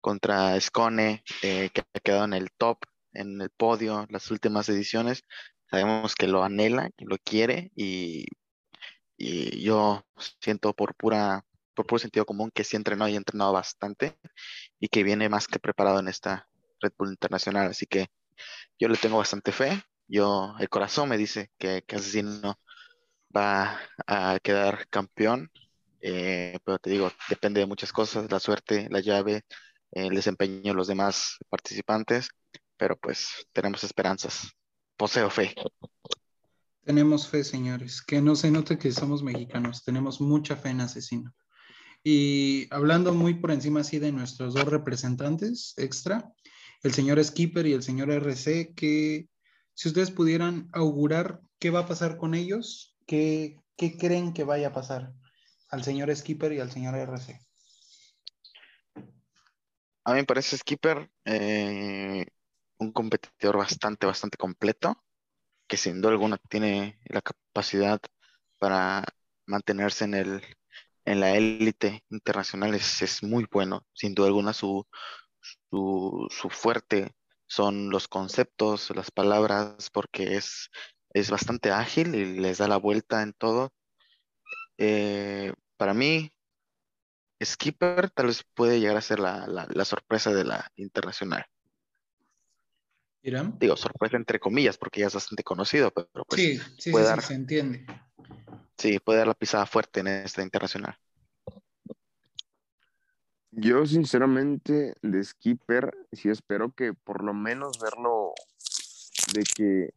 contra 0.00 0.58
Scone, 0.58 1.22
eh, 1.42 1.68
que 1.68 1.82
ha 1.82 2.00
quedado 2.00 2.24
en 2.24 2.32
el 2.32 2.50
top 2.56 2.78
en 3.14 3.42
el 3.42 3.50
podio 3.50 4.06
las 4.08 4.30
últimas 4.30 4.68
ediciones. 4.70 5.24
Sabemos 5.72 6.16
que 6.16 6.28
lo 6.28 6.44
anhela, 6.44 6.90
que 6.98 7.06
lo 7.06 7.18
quiere 7.18 7.72
y, 7.76 8.26
y 9.18 9.62
yo 9.62 10.04
siento 10.40 10.74
por 10.74 10.94
pura 10.96 11.44
por 11.74 11.86
puro 11.86 12.00
sentido 12.00 12.26
común 12.26 12.50
que 12.54 12.64
sí 12.64 12.76
entrenó 12.76 13.08
y 13.08 13.14
ha 13.14 13.18
entrenado 13.18 13.52
bastante 13.54 14.18
y 14.80 14.88
que 14.88 15.04
viene 15.04 15.28
más 15.30 15.48
que 15.48 15.58
preparado 15.60 16.00
en 16.00 16.08
esta 16.08 16.48
Red 16.80 16.92
Bull 16.98 17.10
Internacional. 17.10 17.68
Así 17.68 17.86
que 17.86 18.08
yo 18.80 18.88
le 18.88 18.98
tengo 18.98 19.18
bastante 19.18 19.52
fe. 19.52 19.82
Yo, 20.08 20.54
el 20.60 20.68
corazón 20.70 21.08
me 21.10 21.18
dice 21.18 21.50
que, 21.58 21.82
que 21.86 21.96
Asesino 21.96 22.58
va 23.36 23.80
a 24.06 24.38
quedar 24.42 24.88
campeón. 24.90 25.50
Eh, 26.02 26.58
pero 26.64 26.78
te 26.78 26.90
digo, 26.90 27.12
depende 27.30 27.60
de 27.60 27.66
muchas 27.66 27.92
cosas, 27.92 28.30
la 28.30 28.40
suerte, 28.40 28.88
la 28.90 29.00
llave, 29.00 29.42
el 29.92 30.14
desempeño 30.14 30.72
de 30.72 30.74
los 30.74 30.88
demás 30.88 31.38
participantes 31.50 32.30
pero 32.76 32.96
pues 32.96 33.46
tenemos 33.52 33.84
esperanzas. 33.84 34.52
Poseo 34.96 35.30
fe. 35.30 35.54
Tenemos 36.84 37.28
fe, 37.28 37.44
señores. 37.44 38.02
Que 38.02 38.20
no 38.20 38.34
se 38.36 38.50
note 38.50 38.78
que 38.78 38.92
somos 38.92 39.22
mexicanos. 39.22 39.84
Tenemos 39.84 40.20
mucha 40.20 40.56
fe 40.56 40.70
en 40.70 40.80
Asesino. 40.80 41.34
Y 42.04 42.66
hablando 42.74 43.14
muy 43.14 43.34
por 43.34 43.52
encima 43.52 43.80
así 43.80 43.98
de 43.98 44.10
nuestros 44.10 44.54
dos 44.54 44.64
representantes 44.64 45.74
extra, 45.76 46.32
el 46.82 46.92
señor 46.92 47.22
Skipper 47.22 47.66
y 47.66 47.74
el 47.74 47.82
señor 47.82 48.10
RC, 48.10 48.74
que 48.74 49.28
si 49.74 49.88
ustedes 49.88 50.10
pudieran 50.10 50.68
augurar 50.72 51.40
qué 51.60 51.70
va 51.70 51.80
a 51.80 51.86
pasar 51.86 52.16
con 52.16 52.34
ellos, 52.34 52.96
¿qué, 53.06 53.60
qué 53.76 53.96
creen 53.96 54.32
que 54.32 54.42
vaya 54.42 54.68
a 54.68 54.72
pasar 54.72 55.12
al 55.68 55.84
señor 55.84 56.14
Skipper 56.14 56.52
y 56.52 56.58
al 56.58 56.72
señor 56.72 56.96
RC? 56.96 57.40
A 60.04 60.12
mí 60.12 60.18
me 60.18 60.24
parece 60.24 60.58
Skipper 60.58 61.08
eh, 61.24 62.26
un 62.82 62.92
competidor 62.92 63.56
bastante, 63.58 64.06
bastante 64.06 64.38
completo, 64.38 65.02
que 65.68 65.76
sin 65.76 66.00
duda 66.00 66.12
alguna 66.12 66.38
tiene 66.48 67.00
la 67.04 67.22
capacidad 67.22 68.00
para 68.58 69.04
mantenerse 69.46 70.04
en 70.04 70.14
el, 70.14 70.42
en 71.04 71.20
la 71.20 71.36
élite 71.36 72.04
internacional 72.10 72.74
es, 72.74 73.22
muy 73.22 73.46
bueno. 73.50 73.86
Sin 73.92 74.14
duda 74.14 74.28
alguna, 74.28 74.52
su, 74.52 74.86
su, 75.70 76.28
fuerte 76.50 77.14
son 77.46 77.90
los 77.90 78.08
conceptos, 78.08 78.90
las 78.94 79.10
palabras, 79.10 79.90
porque 79.92 80.36
es, 80.36 80.70
es 81.10 81.30
bastante 81.30 81.70
ágil 81.70 82.14
y 82.14 82.40
les 82.40 82.58
da 82.58 82.68
la 82.68 82.76
vuelta 82.78 83.22
en 83.22 83.32
todo. 83.34 83.72
Eh, 84.78 85.52
para 85.76 85.94
mí, 85.94 86.32
Skipper 87.44 88.10
tal 88.10 88.26
vez 88.26 88.44
puede 88.54 88.80
llegar 88.80 88.96
a 88.96 89.00
ser 89.00 89.20
la, 89.20 89.84
sorpresa 89.84 90.32
de 90.32 90.44
la 90.44 90.70
internacional. 90.76 91.44
Digo, 93.22 93.76
sorpresa 93.76 94.16
entre 94.16 94.40
comillas, 94.40 94.76
porque 94.76 95.00
ya 95.00 95.06
es 95.06 95.14
bastante 95.14 95.44
conocido, 95.44 95.92
pero 95.92 96.24
pues 96.26 96.40
sí, 96.40 96.58
sí, 96.78 96.90
puede 96.90 97.04
dar, 97.04 97.22
se 97.22 97.34
entiende. 97.34 97.86
Sí, 98.76 98.98
puede 98.98 99.18
dar 99.18 99.28
la 99.28 99.34
pisada 99.34 99.66
fuerte 99.66 100.00
en 100.00 100.08
esta 100.08 100.42
internacional. 100.42 100.96
Yo 103.52 103.86
sinceramente 103.86 104.94
de 105.02 105.22
Skipper 105.22 105.94
sí 106.10 106.30
espero 106.30 106.72
que 106.72 106.94
por 106.94 107.22
lo 107.22 107.34
menos 107.34 107.78
verlo 107.80 108.32
de 109.34 109.44
que, 109.44 109.94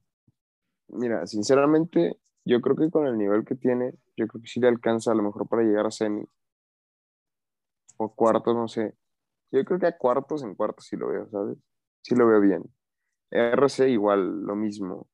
mira, 0.90 1.26
sinceramente 1.26 2.18
yo 2.44 2.62
creo 2.62 2.76
que 2.76 2.92
con 2.92 3.08
el 3.08 3.18
nivel 3.18 3.46
que 3.46 3.56
tiene, 3.56 3.94
yo 4.18 4.28
creo 4.28 4.42
que 4.42 4.48
sí 4.48 4.60
le 4.60 4.68
alcanza 4.68 5.14
a 5.14 5.16
lo 5.16 5.24
mejor 5.24 5.48
para 5.48 5.64
llegar 5.64 5.88
a 5.88 5.92
semi 5.92 6.26
o 7.98 8.14
cuartos, 8.14 8.56
no 8.56 8.68
sé. 8.68 8.94
Yo 9.52 9.64
creo 9.64 9.80
que 9.80 9.88
a 9.88 9.98
cuartos, 9.98 10.44
en 10.44 10.54
cuartos 10.54 10.86
sí 10.86 10.98
lo 10.98 11.08
veo, 11.08 11.30
¿sabes? 11.30 11.58
Sí 12.02 12.14
lo 12.14 12.28
veo 12.28 12.42
bien. 12.42 12.64
RC 13.32 13.90
igual, 13.90 14.44
lo 14.44 14.56
mismo. 14.56 15.08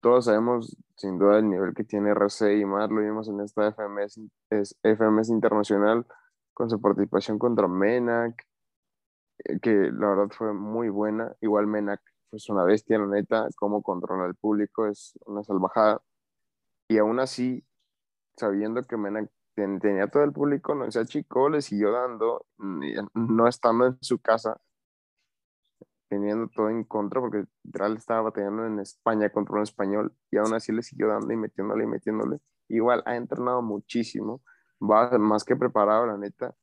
Todos 0.00 0.26
sabemos 0.26 0.76
sin 0.96 1.18
duda 1.18 1.38
el 1.38 1.48
nivel 1.48 1.74
que 1.74 1.84
tiene 1.84 2.10
RC 2.10 2.58
y 2.58 2.64
más 2.64 2.90
lo 2.90 3.00
vimos 3.00 3.28
en 3.28 3.40
esta 3.40 3.68
FMS, 3.72 4.20
es 4.50 4.76
FMS 4.82 5.30
internacional 5.30 6.06
con 6.54 6.70
su 6.70 6.80
participación 6.80 7.38
contra 7.38 7.68
Menac, 7.68 8.46
eh, 9.44 9.58
que 9.60 9.70
la 9.70 10.08
verdad 10.08 10.28
fue 10.30 10.54
muy 10.54 10.88
buena. 10.88 11.36
Igual 11.40 11.66
Menac 11.66 12.00
es 12.32 12.48
una 12.48 12.64
bestia, 12.64 12.98
la 12.98 13.06
neta, 13.06 13.48
cómo 13.56 13.82
controla 13.82 14.26
el 14.26 14.34
público, 14.34 14.86
es 14.86 15.18
una 15.26 15.42
salvajada. 15.44 16.00
Y 16.88 16.98
aún 16.98 17.20
así, 17.20 17.64
sabiendo 18.36 18.84
que 18.84 18.96
Menac 18.96 19.30
tenía 19.54 20.08
todo 20.08 20.22
el 20.24 20.32
público, 20.32 20.74
no 20.74 20.90
se 20.90 21.00
achicó, 21.00 21.48
le 21.48 21.62
siguió 21.62 21.92
dando, 21.92 22.46
no 23.14 23.48
estando 23.48 23.86
en 23.86 23.98
su 24.00 24.18
casa, 24.18 24.60
teniendo 26.08 26.48
todo 26.48 26.70
en 26.70 26.84
contra, 26.84 27.20
porque 27.20 27.44
literal 27.64 27.96
estaba 27.96 28.22
batallando 28.22 28.66
en 28.66 28.78
España 28.78 29.30
contra 29.30 29.56
un 29.56 29.62
español, 29.62 30.14
y 30.30 30.36
aún 30.38 30.54
así 30.54 30.72
le 30.72 30.82
siguió 30.82 31.08
dando 31.08 31.32
y 31.32 31.36
metiéndole 31.36 31.84
y 31.84 31.86
metiéndole. 31.86 32.38
Igual 32.68 33.02
ha 33.06 33.16
entrenado 33.16 33.62
muchísimo, 33.62 34.42
va 34.80 35.16
más 35.18 35.44
que 35.44 35.56
preparado, 35.56 36.06
la 36.06 36.16
neta. 36.16 36.54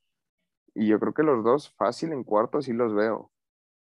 Y 0.75 0.87
yo 0.87 0.99
creo 0.99 1.13
que 1.13 1.23
los 1.23 1.43
dos 1.43 1.73
fácil 1.75 2.13
en 2.13 2.23
cuarto 2.23 2.57
así 2.57 2.73
los 2.73 2.93
veo. 2.93 3.31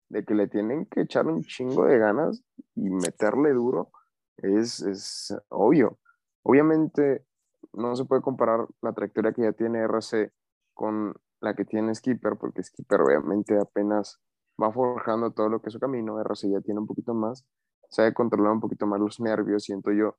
De 0.08 0.24
que 0.24 0.34
le 0.34 0.46
tienen 0.46 0.86
que 0.86 1.02
echar 1.02 1.26
un 1.26 1.42
chingo 1.42 1.86
de 1.86 1.98
ganas 1.98 2.44
y 2.74 2.90
meterle 2.90 3.52
duro, 3.52 3.90
es, 4.36 4.80
es 4.82 5.34
obvio. 5.48 5.98
Obviamente 6.42 7.24
no 7.72 7.96
se 7.96 8.04
puede 8.04 8.20
comparar 8.20 8.66
la 8.82 8.92
trayectoria 8.92 9.32
que 9.32 9.42
ya 9.42 9.52
tiene 9.52 9.80
RC 9.80 10.32
con 10.74 11.14
la 11.40 11.54
que 11.54 11.64
tiene 11.64 11.94
Skipper, 11.94 12.36
porque 12.36 12.62
Skipper 12.62 13.00
obviamente 13.00 13.58
apenas 13.58 14.20
va 14.60 14.72
forjando 14.72 15.32
todo 15.32 15.48
lo 15.48 15.60
que 15.60 15.68
es 15.68 15.72
su 15.72 15.80
camino, 15.80 16.20
RC 16.20 16.50
ya 16.50 16.60
tiene 16.60 16.80
un 16.80 16.86
poquito 16.86 17.14
más, 17.14 17.46
sabe 17.88 18.14
controlar 18.14 18.52
un 18.52 18.60
poquito 18.60 18.86
más 18.86 19.00
los 19.00 19.20
nervios, 19.20 19.64
siento 19.64 19.92
yo, 19.92 20.16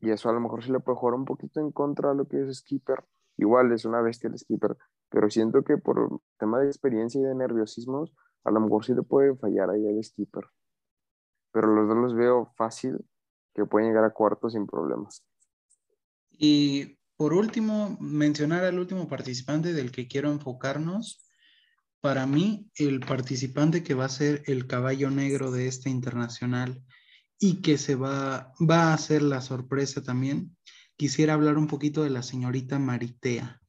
y 0.00 0.10
eso 0.10 0.28
a 0.28 0.32
lo 0.32 0.40
mejor 0.40 0.62
sí 0.62 0.70
le 0.70 0.80
puede 0.80 0.98
jugar 0.98 1.14
un 1.14 1.24
poquito 1.24 1.60
en 1.60 1.72
contra 1.72 2.10
de 2.10 2.16
lo 2.16 2.28
que 2.28 2.42
es 2.42 2.58
Skipper, 2.58 3.04
igual 3.36 3.72
es 3.72 3.84
una 3.84 4.00
bestia 4.00 4.28
el 4.28 4.38
Skipper, 4.38 4.76
pero 5.08 5.30
siento 5.30 5.62
que 5.62 5.78
por 5.78 6.20
tema 6.38 6.60
de 6.60 6.66
experiencia 6.66 7.20
y 7.20 7.24
de 7.24 7.34
nerviosismos, 7.34 8.12
a 8.44 8.50
lo 8.50 8.60
mejor 8.60 8.84
sí 8.84 8.94
le 8.94 9.02
puede 9.02 9.36
fallar 9.36 9.70
ahí 9.70 9.86
el 9.86 10.02
Skipper, 10.02 10.44
pero 11.52 11.74
los 11.74 11.88
dos 11.88 11.96
los 11.96 12.14
veo 12.14 12.52
fácil 12.56 13.04
que 13.54 13.64
pueden 13.64 13.88
llegar 13.88 14.04
a 14.04 14.10
cuartos 14.10 14.52
sin 14.52 14.66
problemas. 14.66 15.24
Y 16.30 16.98
por 17.16 17.34
último, 17.34 17.96
mencionar 17.98 18.64
al 18.64 18.78
último 18.78 19.08
participante 19.08 19.72
del 19.72 19.90
que 19.90 20.06
quiero 20.06 20.30
enfocarnos, 20.30 21.27
para 22.00 22.26
mí, 22.26 22.70
el 22.76 23.00
participante 23.00 23.82
que 23.82 23.94
va 23.94 24.04
a 24.04 24.10
ser 24.10 24.42
el 24.46 24.66
caballo 24.66 25.10
negro 25.10 25.50
de 25.50 25.66
esta 25.66 25.88
internacional 25.88 26.82
y 27.38 27.60
que 27.60 27.78
se 27.78 27.94
va, 27.94 28.52
va 28.58 28.90
a 28.90 28.94
hacer 28.94 29.22
la 29.22 29.40
sorpresa 29.40 30.02
también, 30.02 30.56
quisiera 30.96 31.34
hablar 31.34 31.58
un 31.58 31.66
poquito 31.66 32.02
de 32.02 32.10
la 32.10 32.22
señorita 32.22 32.78
Maritea. 32.78 33.60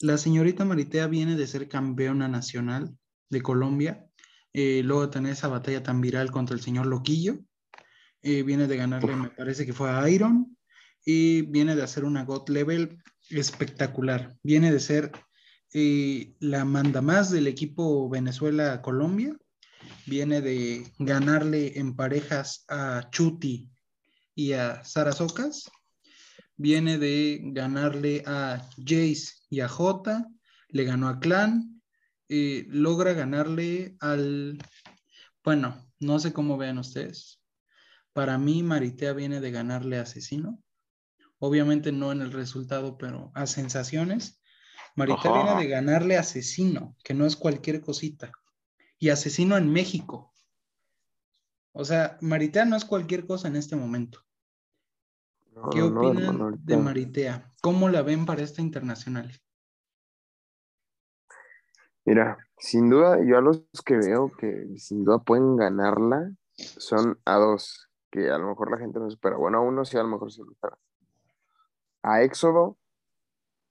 La 0.00 0.18
señorita 0.18 0.64
Maritea 0.64 1.06
viene 1.06 1.36
de 1.36 1.46
ser 1.46 1.68
campeona 1.68 2.28
nacional 2.28 2.96
de 3.30 3.42
Colombia, 3.42 4.06
eh, 4.52 4.82
luego 4.84 5.02
de 5.06 5.12
tener 5.12 5.32
esa 5.32 5.48
batalla 5.48 5.82
tan 5.82 6.00
viral 6.00 6.30
contra 6.30 6.54
el 6.54 6.62
señor 6.62 6.86
Loquillo, 6.86 7.38
eh, 8.22 8.42
viene 8.42 8.66
de 8.66 8.76
ganarle, 8.76 9.16
me 9.16 9.30
parece 9.30 9.66
que 9.66 9.72
fue 9.72 9.90
a 9.90 10.08
Iron, 10.08 10.56
y 11.04 11.42
viene 11.42 11.76
de 11.76 11.82
hacer 11.82 12.04
una 12.04 12.24
God 12.24 12.48
Level 12.48 12.98
espectacular. 13.30 14.36
Viene 14.42 14.72
de 14.72 14.80
ser 14.80 15.12
eh, 15.76 16.36
la 16.38 16.64
manda 16.64 17.02
más 17.02 17.32
del 17.32 17.48
equipo 17.48 18.08
Venezuela-Colombia. 18.08 19.36
Viene 20.06 20.40
de 20.40 20.92
ganarle 21.00 21.78
en 21.80 21.96
parejas 21.96 22.64
a 22.68 23.08
Chuti 23.10 23.68
y 24.36 24.52
a 24.52 24.84
Sara 24.84 25.10
Socas. 25.10 25.68
Viene 26.56 26.98
de 26.98 27.40
ganarle 27.42 28.22
a 28.24 28.64
Jace 28.78 29.32
y 29.50 29.60
a 29.60 29.68
Jota. 29.68 30.28
Le 30.68 30.84
ganó 30.84 31.08
a 31.08 31.18
Clan. 31.18 31.82
Eh, 32.28 32.66
logra 32.68 33.12
ganarle 33.12 33.96
al... 33.98 34.58
Bueno, 35.42 35.84
no 35.98 36.20
sé 36.20 36.32
cómo 36.32 36.56
vean 36.56 36.78
ustedes. 36.78 37.40
Para 38.12 38.38
mí, 38.38 38.62
Maritea 38.62 39.12
viene 39.12 39.40
de 39.40 39.50
ganarle 39.50 39.98
a 39.98 40.02
Asesino. 40.02 40.62
Obviamente 41.38 41.90
no 41.90 42.12
en 42.12 42.22
el 42.22 42.30
resultado, 42.30 42.96
pero 42.96 43.32
a 43.34 43.48
sensaciones. 43.48 44.40
Marita 44.94 45.32
viene 45.32 45.60
de 45.60 45.68
ganarle 45.68 46.16
asesino, 46.16 46.96
que 47.02 47.14
no 47.14 47.26
es 47.26 47.36
cualquier 47.36 47.80
cosita. 47.80 48.30
Y 48.98 49.10
asesino 49.10 49.56
en 49.56 49.72
México. 49.72 50.32
O 51.72 51.84
sea, 51.84 52.16
Maritea 52.20 52.64
no 52.64 52.76
es 52.76 52.84
cualquier 52.84 53.26
cosa 53.26 53.48
en 53.48 53.56
este 53.56 53.74
momento. 53.74 54.20
¿Qué 55.72 55.82
opinan 55.82 56.64
de 56.64 56.76
Maritea? 56.76 57.52
¿Cómo 57.60 57.88
la 57.88 58.02
ven 58.02 58.26
para 58.26 58.42
esta 58.42 58.62
internacional? 58.62 59.32
Mira, 62.04 62.38
sin 62.58 62.90
duda, 62.90 63.18
yo 63.24 63.38
a 63.38 63.40
los 63.40 63.64
que 63.84 63.96
veo 63.96 64.30
que 64.38 64.78
sin 64.78 65.04
duda 65.04 65.18
pueden 65.18 65.56
ganarla 65.56 66.30
son 66.56 67.18
a 67.24 67.36
dos, 67.36 67.88
que 68.10 68.30
a 68.30 68.38
lo 68.38 68.48
mejor 68.48 68.70
la 68.70 68.78
gente 68.78 69.00
no 69.00 69.08
espera. 69.08 69.36
Bueno, 69.36 69.58
a 69.58 69.60
uno 69.62 69.84
sí, 69.84 69.96
a 69.96 70.02
lo 70.02 70.08
mejor 70.08 70.30
sí 70.30 70.42
lo 70.42 70.52
espera. 70.52 70.78
A 72.02 72.22
Éxodo 72.22 72.76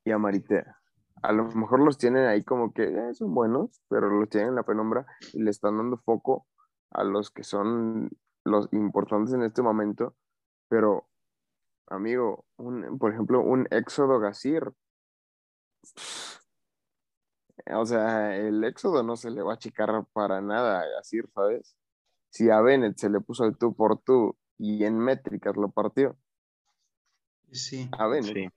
y 0.04 0.12
a 0.12 0.18
Maritea 0.18 0.83
a 1.24 1.32
lo 1.32 1.46
mejor 1.46 1.80
los 1.80 1.98
tienen 1.98 2.26
ahí 2.26 2.44
como 2.44 2.74
que 2.74 2.84
eh, 2.84 3.14
son 3.14 3.34
buenos, 3.34 3.82
pero 3.88 4.10
los 4.10 4.30
tienen 4.30 4.50
en 4.50 4.56
la 4.56 4.64
penumbra 4.64 5.06
y 5.32 5.42
le 5.42 5.52
están 5.52 5.78
dando 5.78 5.98
foco 5.98 6.46
a 6.92 7.06
los 7.06 7.32
que 7.32 7.44
son 7.44 8.12
los 8.44 8.68
importantes 8.74 9.34
en 9.34 9.44
este 9.44 9.62
momento. 9.62 10.18
Pero, 10.68 11.08
amigo, 11.88 12.46
un, 12.58 13.00
por 13.00 13.14
ejemplo, 13.14 13.40
un 13.42 13.68
Éxodo 13.72 14.20
Gasir. 14.20 14.74
O 17.74 17.86
sea, 17.86 18.36
el 18.36 18.62
Éxodo 18.66 19.02
no 19.02 19.16
se 19.16 19.32
le 19.32 19.42
va 19.42 19.54
a 19.54 19.56
achicar 19.56 20.06
para 20.12 20.42
nada 20.42 20.82
a 20.82 20.88
Gasir, 20.88 21.30
¿sabes? 21.34 21.78
Si 22.32 22.50
a 22.50 22.60
Bennett 22.60 22.98
se 22.98 23.10
le 23.10 23.22
puso 23.22 23.46
el 23.46 23.58
tú 23.58 23.74
por 23.74 23.98
tú 24.02 24.36
y 24.58 24.84
en 24.84 25.00
métricas 25.00 25.56
lo 25.56 25.72
partió. 25.72 26.18
Sí. 27.50 27.90
A 27.98 28.08
Bennett. 28.08 28.52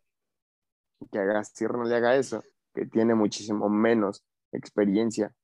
Que 1.13 1.19
a 1.21 1.25
Gasir 1.25 1.71
no 1.73 1.85
le 1.85 1.95
haga 1.95 2.17
eso 2.17 2.43
que 2.77 2.87
tiene 2.87 3.15
muchísimo 3.15 3.69
menos 3.69 4.23
experiencia 4.53 5.35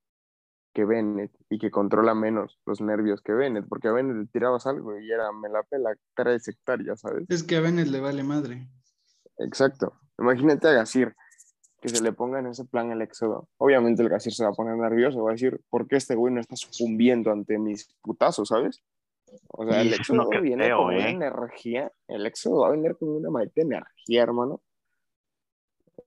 que 0.74 0.84
Bennett 0.84 1.32
y 1.50 1.58
que 1.58 1.70
controla 1.70 2.14
menos 2.14 2.58
los 2.66 2.80
nervios 2.80 3.20
que 3.22 3.32
Bennett, 3.32 3.66
porque 3.68 3.88
a 3.88 3.92
Bennett 3.92 4.16
le 4.16 4.26
tirabas 4.26 4.66
algo 4.66 4.98
y 4.98 5.10
era 5.10 5.32
me 5.32 5.48
la 5.48 5.62
pela 5.62 5.94
tres 6.14 6.46
hectáreas, 6.48 7.00
¿sabes? 7.00 7.24
Es 7.28 7.42
que 7.42 7.56
a 7.56 7.60
Bennett 7.60 7.88
le 7.88 8.00
vale 8.00 8.22
madre. 8.22 8.68
Exacto. 9.38 9.94
Imagínate 10.18 10.68
a 10.68 10.72
Gasir 10.72 11.14
que 11.80 11.88
se 11.88 12.02
le 12.02 12.12
ponga 12.12 12.38
en 12.38 12.46
ese 12.46 12.64
plan 12.64 12.92
el 12.92 13.02
éxodo. 13.02 13.48
Obviamente 13.56 14.02
el 14.02 14.08
Gasir 14.08 14.32
se 14.32 14.44
va 14.44 14.50
a 14.50 14.54
poner 14.54 14.76
nervioso, 14.76 15.22
va 15.22 15.30
a 15.30 15.32
decir, 15.32 15.60
¿por 15.68 15.88
qué 15.88 15.96
este 15.96 16.14
güey 16.14 16.32
no 16.32 16.40
está 16.40 16.54
sucumbiendo 16.54 17.32
ante 17.32 17.58
mis 17.58 17.92
putazos, 18.00 18.48
¿sabes? 18.48 18.82
O 19.48 19.66
sea, 19.66 19.80
el 19.80 19.92
éxodo 19.92 20.28
viene 20.40 20.70
con 20.70 20.86
una 20.86 21.08
¿eh? 21.08 21.10
energía, 21.10 21.90
el 22.06 22.26
éxodo 22.26 22.60
va 22.60 22.68
a 22.68 22.70
venir 22.72 22.96
con 22.96 23.08
una 23.08 23.30
maldita 23.30 23.62
energía, 23.62 24.22
hermano, 24.22 24.62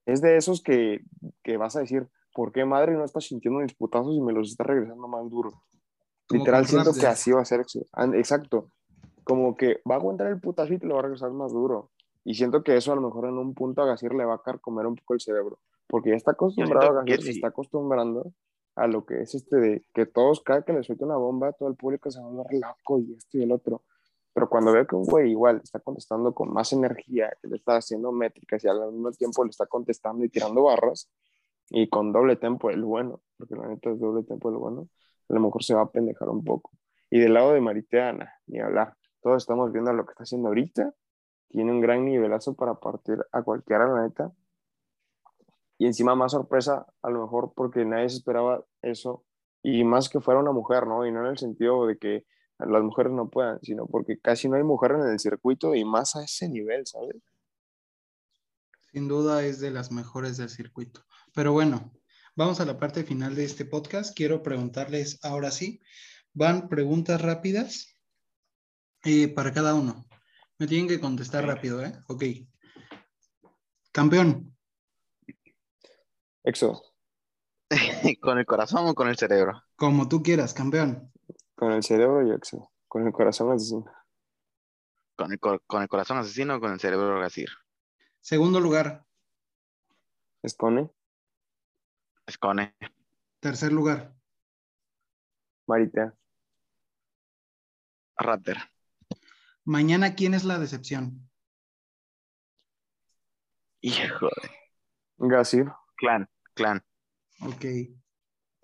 es 0.06 0.22
de 0.22 0.38
esos 0.38 0.62
que, 0.62 1.02
vas 1.58 1.76
a 1.76 1.80
decir, 1.80 2.08
¿por 2.34 2.52
qué 2.52 2.66
madre 2.66 2.94
no 2.94 3.04
está 3.04 3.22
sintiendo 3.22 3.60
mis 3.60 3.74
putazos 3.74 4.16
y 4.16 4.22
me 4.22 4.34
los 4.34 4.52
está 4.52 4.64
regresando 4.64 5.08
más 5.08 5.30
duro? 5.30 5.52
Literal, 6.30 6.66
siento 6.66 6.92
que 6.94 7.08
así 7.08 7.32
va 7.32 7.42
a 7.42 7.46
ser. 7.46 7.66
Exacto. 8.14 8.72
Como 9.24 9.56
que 9.56 9.82
va 9.90 9.96
a 9.96 9.98
aguantar 9.98 10.28
el 10.28 10.40
putazo 10.40 10.74
y 10.74 10.80
te 10.80 10.88
lo 10.88 10.96
va 10.96 11.02
a 11.02 11.04
regresar 11.04 11.32
más 11.32 11.52
duro. 11.52 11.92
Y 12.24 12.34
siento 12.34 12.64
que 12.64 12.76
eso 12.76 12.92
a 12.92 12.96
lo 12.96 13.02
mejor 13.02 13.26
en 13.28 13.38
un 13.38 13.54
punto 13.54 13.82
a 13.82 13.86
Gasir 13.86 14.14
le 14.14 14.26
va 14.26 14.42
a 14.44 14.58
comer 14.58 14.88
un 14.88 14.96
poco 14.96 15.14
el 15.14 15.22
cerebro, 15.22 15.60
porque 15.88 16.10
ya 16.10 16.16
está 16.16 16.32
acostumbrado 16.32 16.90
a 16.90 17.04
Gasir, 17.04 17.24
se 17.24 17.32
está 17.32 17.48
acostumbrando 17.50 18.34
a 18.76 18.88
lo 18.88 19.06
que 19.06 19.22
es 19.22 19.36
este 19.36 19.56
de 19.58 19.86
que 19.94 20.06
todos, 20.06 20.42
cada 20.42 20.64
que 20.64 20.74
le 20.74 20.84
suelta 20.84 21.06
una 21.06 21.18
bomba, 21.18 21.54
todo 21.54 21.70
el 21.70 21.76
público 21.76 22.10
se 22.10 22.20
va 22.20 22.26
a 22.26 22.30
volver 22.30 22.62
loco 22.62 23.00
y 23.00 23.14
esto 23.14 23.38
y 23.38 23.44
el 23.44 23.52
otro. 23.52 23.84
Pero 24.36 24.50
cuando 24.50 24.74
ve 24.74 24.86
que 24.86 24.98
un 24.98 25.06
güey 25.06 25.32
igual 25.32 25.62
está 25.64 25.80
contestando 25.80 26.34
con 26.34 26.52
más 26.52 26.74
energía, 26.74 27.32
que 27.42 27.48
le 27.48 27.56
está 27.56 27.78
haciendo 27.78 28.12
métricas 28.12 28.62
y 28.66 28.68
al 28.68 28.92
mismo 28.92 29.10
tiempo 29.12 29.46
le 29.46 29.50
está 29.50 29.66
contestando 29.66 30.26
y 30.26 30.30
tirando 30.30 30.64
barras, 30.64 31.10
y 31.70 31.88
con 31.88 32.12
doble 32.12 32.36
tempo 32.36 32.70
el 32.70 32.84
bueno, 32.84 33.22
porque 33.38 33.56
la 33.56 33.66
neta 33.70 33.92
es 33.92 34.00
doble 34.00 34.24
tempo 34.24 34.50
el 34.50 34.58
bueno, 34.58 34.90
a 35.30 35.34
lo 35.34 35.40
mejor 35.40 35.64
se 35.64 35.74
va 35.74 35.84
a 35.84 35.90
pendejar 35.90 36.28
un 36.28 36.44
poco. 36.44 36.72
Y 37.10 37.22
del 37.22 37.34
lado 37.34 37.54
de 37.54 37.62
Mariteana, 37.62 38.34
ni 38.48 38.60
hablar. 38.60 38.98
Todos 39.22 39.42
estamos 39.42 39.72
viendo 39.72 39.94
lo 39.94 40.06
que 40.06 40.12
está 40.12 40.24
haciendo 40.24 40.50
ahorita. 40.50 40.94
Tiene 41.48 41.72
un 41.72 41.80
gran 41.80 42.04
nivelazo 42.04 42.56
para 42.56 42.76
partir 42.76 43.18
a 43.32 43.42
cualquiera, 43.42 43.88
la 43.88 44.04
neta. 44.04 44.34
Y 45.78 45.86
encima 45.86 46.14
más 46.14 46.34
sorpresa, 46.34 46.86
a 47.02 47.10
lo 47.10 47.22
mejor 47.22 47.54
porque 47.56 47.86
nadie 47.86 48.10
se 48.10 48.18
esperaba 48.18 48.66
eso. 48.82 49.24
Y 49.64 49.86
más 49.86 50.10
que 50.10 50.20
fuera 50.20 50.42
una 50.42 50.52
mujer, 50.52 50.88
¿no? 50.88 51.06
Y 51.06 51.12
no 51.14 51.22
en 51.22 51.28
el 51.28 51.38
sentido 51.38 51.88
de 51.88 51.98
que 51.98 52.26
las 52.60 52.84
mujeres 52.84 53.12
no 53.12 53.30
puedan, 53.30 53.60
sino 53.62 53.86
porque 53.86 54.18
casi 54.18 54.48
no 54.48 54.56
hay 54.56 54.64
mujeres 54.64 55.00
en 55.02 55.12
el 55.12 55.20
circuito 55.20 55.76
y 55.76 55.84
más 55.84 56.16
a 56.16 56.24
ese 56.24 56.48
nivel, 56.48 56.86
¿sabes? 56.88 57.16
Sin 58.92 59.08
duda 59.08 59.44
es 59.44 59.60
de 59.60 59.72
las 59.72 59.92
mejores 59.92 60.38
del 60.38 60.50
circuito. 60.50 61.06
Pero 61.34 61.52
bueno, 61.52 61.92
vamos 62.36 62.62
a 62.62 62.66
la 62.66 62.80
parte 62.80 63.04
final 63.04 63.36
de 63.36 63.44
este 63.44 63.66
podcast. 63.66 64.16
Quiero 64.16 64.42
preguntarles 64.42 65.20
ahora 65.24 65.52
sí, 65.52 65.82
van 66.34 66.70
preguntas 66.70 67.22
rápidas 67.22 67.94
eh, 69.04 69.28
para 69.28 69.52
cada 69.52 69.74
uno. 69.74 70.06
Me 70.58 70.68
tienen 70.68 70.88
que 70.88 71.02
contestar 71.02 71.46
rápido, 71.46 71.84
¿eh? 71.84 71.94
Ok. 72.08 72.24
Campeón. 73.92 74.56
Exo. 76.44 76.82
¿Con 78.22 78.38
el 78.38 78.46
corazón 78.46 78.88
o 78.88 78.96
con 78.96 79.10
el 79.10 79.18
cerebro? 79.18 79.62
Como 79.76 80.08
tú 80.08 80.24
quieras, 80.24 80.54
campeón. 80.54 81.12
Con 81.56 81.72
el 81.72 81.84
cerebro 81.84 82.28
y 82.28 82.32
Exo. 82.32 82.72
Con 82.88 83.08
el 83.08 83.14
corazón 83.14 83.52
asesino. 83.52 83.86
¿Con 85.16 85.32
el, 85.32 85.40
con 85.40 85.82
el 85.82 85.88
corazón 85.88 86.18
asesino 86.18 86.56
o 86.56 86.60
con 86.60 86.74
el 86.74 86.80
cerebro 86.80 87.20
gasir? 87.20 87.50
Segundo 88.20 88.60
lugar. 88.60 89.06
Escone. 90.42 90.92
Escone. 92.26 92.76
Tercer 93.40 93.72
lugar. 93.72 94.16
Maritea. 95.68 96.14
Raptor. 98.18 98.58
Mañana, 99.64 100.16
¿quién 100.16 100.34
es 100.34 100.44
la 100.44 100.60
decepción? 100.60 101.30
Hijo 103.82 104.28
de... 104.28 104.50
Gasir. 105.18 105.66
Clan, 105.96 106.30
clan. 106.54 106.84
Ok. 107.42 107.66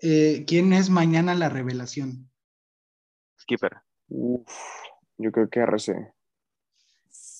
Eh, 0.00 0.44
¿Quién 0.46 0.72
es 0.72 0.90
mañana 0.90 1.34
la 1.34 1.48
revelación? 1.48 2.31
Skipper. 3.42 3.82
Uf, 4.08 4.50
yo 5.18 5.32
creo 5.32 5.48
que 5.48 5.60
RC. 5.60 6.14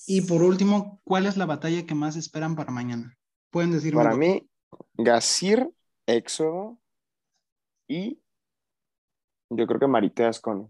Y 0.07 0.23
por 0.23 0.43
último, 0.43 1.01
¿cuál 1.05 1.27
es 1.27 1.37
la 1.37 1.47
batalla 1.47 1.87
que 1.87 1.95
más 1.95 2.17
esperan 2.17 2.57
para 2.57 2.73
mañana? 2.73 3.17
Pueden 3.51 3.71
decirme. 3.71 4.03
Para 4.03 4.17
mí, 4.17 4.49
Gasir, 4.95 5.71
Éxodo 6.07 6.79
y 7.87 8.21
yo 9.51 9.67
creo 9.67 9.79
que 9.79 9.87
Maritea 9.87 10.31
Escone. 10.31 10.69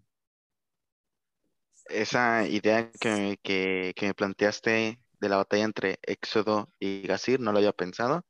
Esa 1.87 2.47
idea 2.47 2.91
que, 3.01 3.39
que, 3.43 3.93
que 3.95 4.07
me 4.07 4.14
planteaste 4.14 5.01
de 5.20 5.28
la 5.28 5.37
batalla 5.37 5.64
entre 5.64 5.99
Éxodo 6.03 6.68
y 6.78 7.03
Gasir, 7.03 7.39
no 7.41 7.53
lo 7.53 7.59
había 7.59 7.72
pensado. 7.72 8.24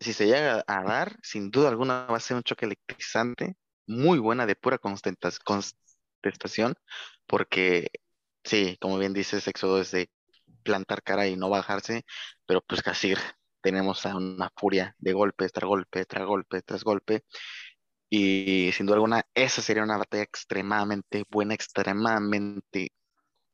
Si 0.00 0.12
se 0.12 0.26
llega 0.26 0.64
a 0.66 0.82
dar, 0.82 1.16
sin 1.22 1.50
duda 1.50 1.68
alguna 1.68 2.06
va 2.06 2.16
a 2.16 2.20
ser 2.20 2.36
un 2.36 2.42
choque 2.42 2.66
electrizante, 2.66 3.56
muy 3.86 4.18
buena 4.18 4.46
de 4.46 4.56
pura 4.56 4.78
porque 7.26 7.90
sí, 8.44 8.76
como 8.80 8.98
bien 8.98 9.12
dices, 9.14 9.46
Éxodo 9.48 9.80
es 9.80 9.90
de 9.92 10.10
plantar 10.62 11.02
cara 11.02 11.26
y 11.28 11.36
no 11.36 11.50
bajarse, 11.50 12.04
pero 12.46 12.60
pues 12.62 12.82
Gasir 12.82 13.18
tenemos 13.62 14.06
a 14.06 14.16
una 14.16 14.50
furia 14.56 14.94
de 14.98 15.12
golpe 15.12 15.48
tras 15.50 15.68
golpe, 15.68 16.04
tras 16.06 16.26
golpe, 16.26 16.62
tras 16.62 16.84
golpe. 16.84 17.24
Y 18.10 18.70
sin 18.72 18.86
duda 18.86 18.96
alguna, 18.96 19.26
esa 19.34 19.62
sería 19.62 19.82
una 19.82 19.98
batalla 19.98 20.22
extremadamente 20.24 21.24
buena, 21.30 21.54
extremadamente 21.54 22.92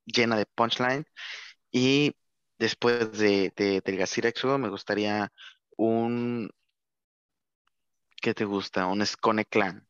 llena 0.06 0.36
de 0.36 0.46
punchline. 0.46 1.06
Y 1.72 2.14
después 2.58 3.12
de, 3.18 3.52
del 3.56 3.96
Gasir 3.98 4.32
me 4.58 4.68
gustaría 4.70 5.32
un. 5.76 6.50
¿Qué 8.20 8.34
te 8.34 8.44
gusta? 8.44 8.86
Un 8.86 9.04
Scone 9.06 9.44
Clan. 9.44 9.86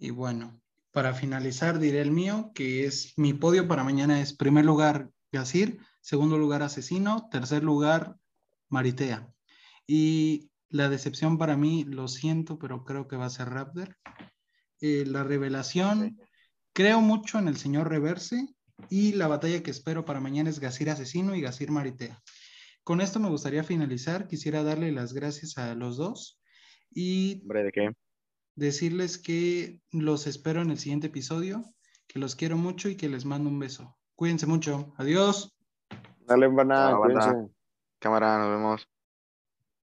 Y 0.00 0.10
bueno, 0.10 0.60
para 0.92 1.14
finalizar, 1.14 1.78
diré 1.78 2.00
el 2.00 2.10
mío, 2.10 2.50
que 2.54 2.84
es 2.84 3.14
mi 3.16 3.34
podio 3.34 3.68
para 3.68 3.84
mañana 3.84 4.20
es 4.20 4.32
primer 4.32 4.64
lugar 4.64 5.10
Gasir, 5.32 5.78
segundo 6.00 6.38
lugar 6.38 6.62
Asesino, 6.62 7.28
tercer 7.30 7.62
lugar 7.62 8.16
Maritea. 8.68 9.32
Y 9.86 10.50
la 10.70 10.88
decepción 10.88 11.38
para 11.38 11.56
mí, 11.56 11.84
lo 11.84 12.08
siento, 12.08 12.58
pero 12.58 12.84
creo 12.84 13.08
que 13.08 13.16
va 13.16 13.26
a 13.26 13.30
ser 13.30 13.48
Raptor. 13.50 13.96
Eh, 14.80 15.04
la 15.06 15.24
revelación, 15.24 16.18
creo 16.72 17.00
mucho 17.00 17.38
en 17.38 17.48
el 17.48 17.56
señor 17.56 17.88
Reverse 17.88 18.48
y 18.88 19.12
la 19.12 19.28
batalla 19.28 19.62
que 19.62 19.70
espero 19.70 20.04
para 20.04 20.20
mañana 20.20 20.50
es 20.50 20.60
Gasir 20.60 20.90
Asesino 20.90 21.34
y 21.34 21.40
Gasir 21.40 21.70
Maritea. 21.70 22.22
Con 22.84 23.00
esto 23.00 23.18
me 23.20 23.28
gustaría 23.28 23.64
finalizar. 23.64 24.28
Quisiera 24.28 24.62
darle 24.62 24.92
las 24.92 25.12
gracias 25.12 25.58
a 25.58 25.74
los 25.74 25.96
dos 25.96 26.40
y 26.90 27.42
¿de 27.46 27.72
qué? 27.72 27.90
Decirles 28.58 29.18
que 29.18 29.80
los 29.92 30.26
espero 30.26 30.60
en 30.62 30.70
el 30.70 30.78
siguiente 30.78 31.06
episodio, 31.06 31.62
que 32.06 32.18
los 32.18 32.34
quiero 32.34 32.56
mucho 32.56 32.88
y 32.88 32.96
que 32.96 33.08
les 33.08 33.24
mando 33.24 33.48
un 33.48 33.58
beso. 33.58 33.96
Cuídense 34.16 34.46
mucho. 34.46 34.92
Adiós. 34.96 35.56
Dale, 36.26 36.48
Cámara, 38.00 38.38
nos 38.38 38.50
vemos. 38.50 38.88